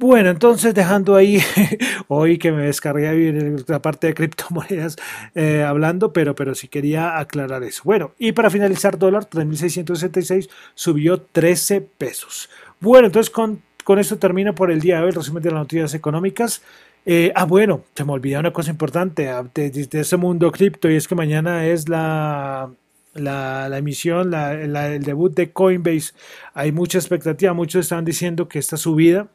Bueno, 0.00 0.30
entonces 0.30 0.72
dejando 0.72 1.14
ahí 1.14 1.40
hoy 2.08 2.38
que 2.38 2.52
me 2.52 2.62
descargué 2.64 3.12
bien 3.14 3.62
la 3.68 3.82
parte 3.82 4.06
de 4.06 4.14
criptomonedas 4.14 4.96
eh, 5.34 5.62
hablando, 5.62 6.10
pero, 6.14 6.34
pero 6.34 6.54
sí 6.54 6.68
quería 6.68 7.18
aclarar 7.18 7.62
eso. 7.64 7.82
Bueno, 7.84 8.12
y 8.18 8.32
para 8.32 8.48
finalizar, 8.48 8.96
dólar 8.98 9.26
3.666 9.28 10.48
subió 10.74 11.20
13 11.20 11.82
pesos. 11.82 12.48
Bueno, 12.80 13.08
entonces 13.08 13.28
con, 13.28 13.60
con 13.84 13.98
esto 13.98 14.16
termino 14.16 14.54
por 14.54 14.70
el 14.70 14.80
día 14.80 14.96
de 14.96 15.02
hoy 15.02 15.08
el 15.10 15.14
resumen 15.16 15.42
de 15.42 15.50
las 15.50 15.58
noticias 15.60 15.92
económicas. 15.92 16.62
Eh, 17.04 17.30
ah, 17.34 17.44
bueno, 17.44 17.84
se 17.94 18.02
me 18.04 18.12
olvidó 18.12 18.40
una 18.40 18.54
cosa 18.54 18.70
importante 18.70 19.28
ah, 19.28 19.44
de, 19.54 19.70
de- 19.70 19.86
de 19.86 20.00
ese 20.00 20.16
mundo 20.16 20.50
cripto 20.50 20.90
y 20.90 20.96
es 20.96 21.08
que 21.08 21.14
mañana 21.14 21.66
es 21.66 21.90
la, 21.90 22.70
la, 23.12 23.68
emisión, 23.76 24.30
la- 24.30 24.54
el 24.54 25.02
debut 25.02 25.34
de 25.34 25.52
Coinbase. 25.52 26.12
Hay 26.54 26.72
mucha 26.72 26.96
expectativa, 26.98 27.52
muchos 27.52 27.80
están 27.80 28.04
diciendo 28.06 28.48
que 28.48 28.58
esta 28.58 28.78
subida 28.78 29.28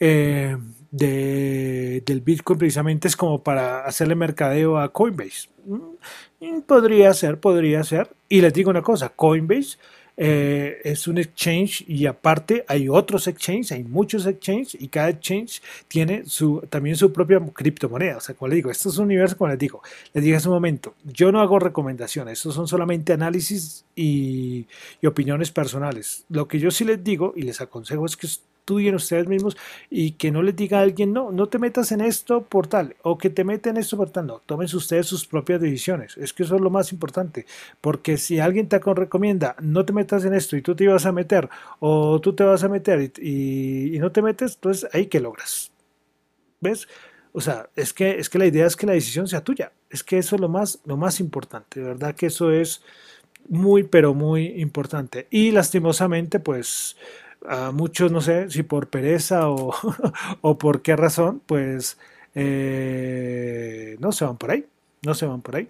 eh, 0.00 0.56
de, 0.90 2.02
del 2.06 2.20
Bitcoin 2.20 2.58
precisamente 2.58 3.08
es 3.08 3.16
como 3.16 3.42
para 3.42 3.84
hacerle 3.84 4.14
mercadeo 4.14 4.78
a 4.78 4.92
Coinbase. 4.92 5.48
Mm, 5.66 6.60
Podría 6.66 7.12
ser, 7.14 7.40
podría 7.40 7.82
ser. 7.82 8.10
Y 8.28 8.40
les 8.40 8.52
digo 8.52 8.70
una 8.70 8.82
cosa, 8.82 9.08
Coinbase 9.08 9.76
eh, 10.20 10.80
es 10.82 11.06
un 11.06 11.18
exchange 11.18 11.84
y 11.86 12.06
aparte 12.06 12.64
hay 12.66 12.88
otros 12.88 13.28
exchanges, 13.28 13.70
hay 13.72 13.84
muchos 13.84 14.26
exchanges 14.26 14.76
y 14.80 14.88
cada 14.88 15.10
exchange 15.10 15.62
tiene 15.86 16.24
su, 16.26 16.60
también 16.68 16.96
su 16.96 17.12
propia 17.12 17.40
criptomoneda. 17.52 18.16
O 18.16 18.20
sea, 18.20 18.34
como 18.34 18.48
les 18.48 18.56
digo, 18.56 18.70
esto 18.70 18.88
es 18.88 18.98
un 18.98 19.06
universo, 19.06 19.36
como 19.36 19.50
les 19.50 19.58
digo, 19.58 19.80
les 20.12 20.24
dije 20.24 20.36
hace 20.36 20.48
un 20.48 20.54
momento, 20.54 20.94
yo 21.04 21.30
no 21.30 21.40
hago 21.40 21.58
recomendaciones, 21.60 22.38
estos 22.38 22.54
son 22.54 22.66
solamente 22.66 23.12
análisis 23.12 23.84
y 23.94 24.66
opiniones 25.04 25.50
personales. 25.50 26.24
Lo 26.28 26.48
que 26.48 26.58
yo 26.58 26.70
sí 26.70 26.84
les 26.84 27.02
digo 27.02 27.32
y 27.36 27.42
les 27.42 27.60
aconsejo 27.60 28.04
es 28.06 28.16
que 28.16 28.26
estudien 28.68 28.94
ustedes 28.94 29.26
mismos 29.28 29.56
y 29.90 30.12
que 30.12 30.30
no 30.30 30.42
les 30.42 30.54
diga 30.56 30.78
a 30.78 30.82
alguien, 30.82 31.12
no, 31.12 31.30
no 31.32 31.48
te 31.48 31.58
metas 31.58 31.90
en 31.92 32.00
esto 32.00 32.42
por 32.44 32.66
tal, 32.66 32.96
o 33.02 33.16
que 33.16 33.30
te 33.30 33.44
meten 33.44 33.76
en 33.76 33.80
esto 33.82 33.96
por 33.96 34.10
tal, 34.10 34.26
no, 34.26 34.40
tomen 34.44 34.68
ustedes 34.74 35.06
sus 35.06 35.26
propias 35.26 35.60
decisiones, 35.60 36.16
es 36.18 36.32
que 36.32 36.42
eso 36.42 36.56
es 36.56 36.60
lo 36.60 36.70
más 36.70 36.92
importante, 36.92 37.46
porque 37.80 38.16
si 38.16 38.38
alguien 38.40 38.68
te 38.68 38.78
recomienda, 38.78 39.56
no 39.60 39.84
te 39.84 39.92
metas 39.92 40.24
en 40.24 40.34
esto 40.34 40.56
y 40.56 40.62
tú 40.62 40.74
te 40.74 40.84
ibas 40.84 41.06
a 41.06 41.12
meter, 41.12 41.48
o 41.80 42.20
tú 42.20 42.34
te 42.34 42.44
vas 42.44 42.62
a 42.64 42.68
meter 42.68 43.12
y, 43.20 43.28
y- 43.30 43.96
y 43.96 43.98
no 43.98 44.12
te 44.12 44.22
metes, 44.22 44.54
entonces 44.56 44.88
ahí 44.92 45.06
que 45.06 45.20
logras, 45.20 45.72
¿ves? 46.60 46.88
O 47.32 47.40
sea, 47.40 47.68
es 47.76 47.92
que, 47.92 48.18
es 48.18 48.28
que 48.30 48.38
la 48.38 48.46
idea 48.46 48.66
es 48.66 48.76
que 48.76 48.86
la 48.86 48.92
decisión 48.94 49.28
sea 49.28 49.44
tuya, 49.44 49.72
es 49.90 50.02
que 50.02 50.18
eso 50.18 50.36
es 50.36 50.40
lo 50.40 50.48
más, 50.48 50.80
lo 50.84 50.96
más 50.96 51.20
importante, 51.20 51.80
de 51.80 51.86
verdad 51.86 52.14
que 52.14 52.26
eso 52.26 52.50
es 52.50 52.82
muy, 53.48 53.84
pero 53.84 54.14
muy 54.14 54.46
importante, 54.62 55.28
y 55.30 55.52
lastimosamente, 55.52 56.40
pues 56.40 56.96
a 57.46 57.70
muchos, 57.72 58.12
no 58.12 58.20
sé 58.20 58.50
si 58.50 58.62
por 58.62 58.88
pereza 58.88 59.48
o, 59.50 59.74
o 60.40 60.58
por 60.58 60.82
qué 60.82 60.96
razón, 60.96 61.42
pues 61.46 61.98
eh, 62.34 63.96
no 64.00 64.12
se 64.12 64.24
van 64.24 64.36
por 64.36 64.50
ahí, 64.50 64.66
no 65.02 65.14
se 65.14 65.26
van 65.26 65.42
por 65.42 65.56
ahí. 65.56 65.68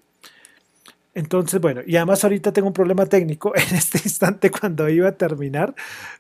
Entonces, 1.15 1.61
bueno, 1.61 1.81
y 1.87 1.97
además 1.97 2.23
ahorita 2.23 2.53
tengo 2.53 2.69
un 2.69 2.75
problema 2.75 3.07
técnico 3.07 3.53
en 3.57 3.77
este 3.77 3.99
instante 4.05 4.51
cuando 4.51 4.89
iba 4.89 5.09
a 5.09 5.13
terminar, 5.13 5.75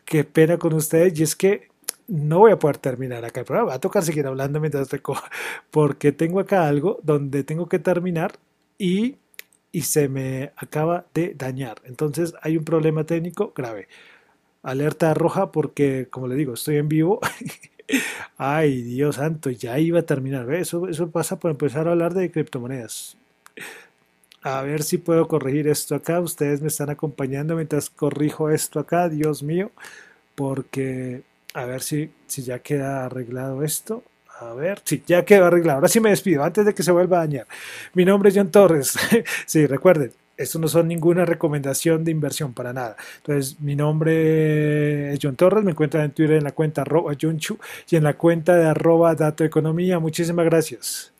qué 0.04 0.24
pena 0.24 0.58
con 0.58 0.74
ustedes, 0.74 1.18
y 1.18 1.22
es 1.22 1.37
que 1.37 1.68
no 2.08 2.40
voy 2.40 2.52
a 2.52 2.58
poder 2.58 2.78
terminar 2.78 3.24
acá 3.24 3.40
el 3.40 3.46
programa, 3.46 3.70
va 3.70 3.74
a 3.76 3.80
tocar 3.80 4.02
seguir 4.02 4.26
hablando 4.26 4.61
mientras 4.61 4.90
recojo, 4.90 5.22
porque 5.70 6.12
tengo 6.12 6.40
acá 6.40 6.66
algo 6.66 6.98
donde 7.02 7.44
tengo 7.44 7.68
que 7.68 7.78
terminar 7.78 8.32
y, 8.78 9.16
y 9.72 9.82
se 9.82 10.08
me 10.08 10.52
acaba 10.56 11.06
de 11.14 11.34
dañar. 11.34 11.82
Entonces 11.84 12.34
hay 12.42 12.56
un 12.56 12.64
problema 12.64 13.04
técnico 13.04 13.52
grave 13.54 13.88
alerta 14.70 15.14
roja 15.14 15.50
porque, 15.52 16.09
como 16.11 16.28
le 16.28 16.35
digo, 16.35 16.54
estoy 16.54 16.76
en 16.76 16.88
vivo. 16.88 17.20
Ay, 18.37 18.83
Dios 18.83 19.16
santo, 19.16 19.50
ya 19.50 19.78
iba 19.78 20.00
a 20.00 20.02
terminar. 20.02 20.52
Eso, 20.52 20.88
eso 20.88 21.11
pasa 21.11 21.38
por 21.38 21.50
empezar 21.50 21.88
a 21.88 21.92
hablar 21.92 22.14
de 22.14 22.31
criptomonedas. 22.31 23.16
A 24.42 24.62
ver 24.62 24.83
si 24.83 24.98
puedo 24.98 25.26
corregir 25.26 25.68
esto 25.68 25.94
acá. 25.94 26.20
Ustedes 26.20 26.61
me 26.61 26.68
están 26.68 26.90
acompañando 26.90 27.57
mientras 27.57 27.90
corrijo 27.90 28.50
esto 28.50 28.78
acá, 28.81 29.09
Dios 29.09 29.42
mío. 29.42 29.70
Porque, 30.35 31.22
a 31.54 31.64
ver 31.64 31.83
si, 31.83 32.11
si 32.26 32.42
ya 32.42 32.61
queda 32.61 33.07
arreglado 33.07 33.64
esto. 33.64 34.04
A 34.40 34.52
ver, 34.54 34.81
sí, 34.85 35.02
ya 35.07 35.24
quedó 35.24 35.46
arreglado. 35.46 35.78
Ahora 35.78 35.88
sí 35.88 35.98
me 35.98 36.11
despido 36.11 36.44
antes 36.44 36.64
de 36.64 36.74
que 36.74 36.85
se 36.85 36.92
vuelva 36.92 37.16
a 37.18 37.26
dañar. 37.26 37.46
Mi 37.94 38.04
nombre 38.04 38.28
es 38.28 38.37
John 38.37 38.50
Torres. 38.52 38.96
sí, 39.46 39.66
recuerden, 39.66 40.12
esto 40.38 40.59
no 40.59 40.68
son 40.68 40.88
ninguna 40.88 41.24
recomendación 41.24 42.05
de 42.05 42.12
inversión 42.12 42.55
para 42.55 42.72
nada. 42.72 42.96
Entonces, 43.18 43.61
mi 43.61 43.77
nombre 43.77 45.12
es 45.12 45.18
John 45.20 45.37
Torres, 45.37 45.64
me 45.64 45.72
encuentran 45.72 46.05
en 46.05 46.12
Twitter 46.12 46.37
en 46.37 46.44
la 46.44 46.53
cuenta 46.53 46.83
arroba 46.83 47.12
John 47.20 47.38
Chu 47.38 47.59
y 47.90 47.96
en 47.96 48.05
la 48.05 48.16
cuenta 48.16 48.57
de 48.57 48.66
arroba 48.66 49.14
Dato 49.14 49.44
Economía. 49.44 49.98
Muchísimas 49.98 50.44
gracias. 50.46 51.17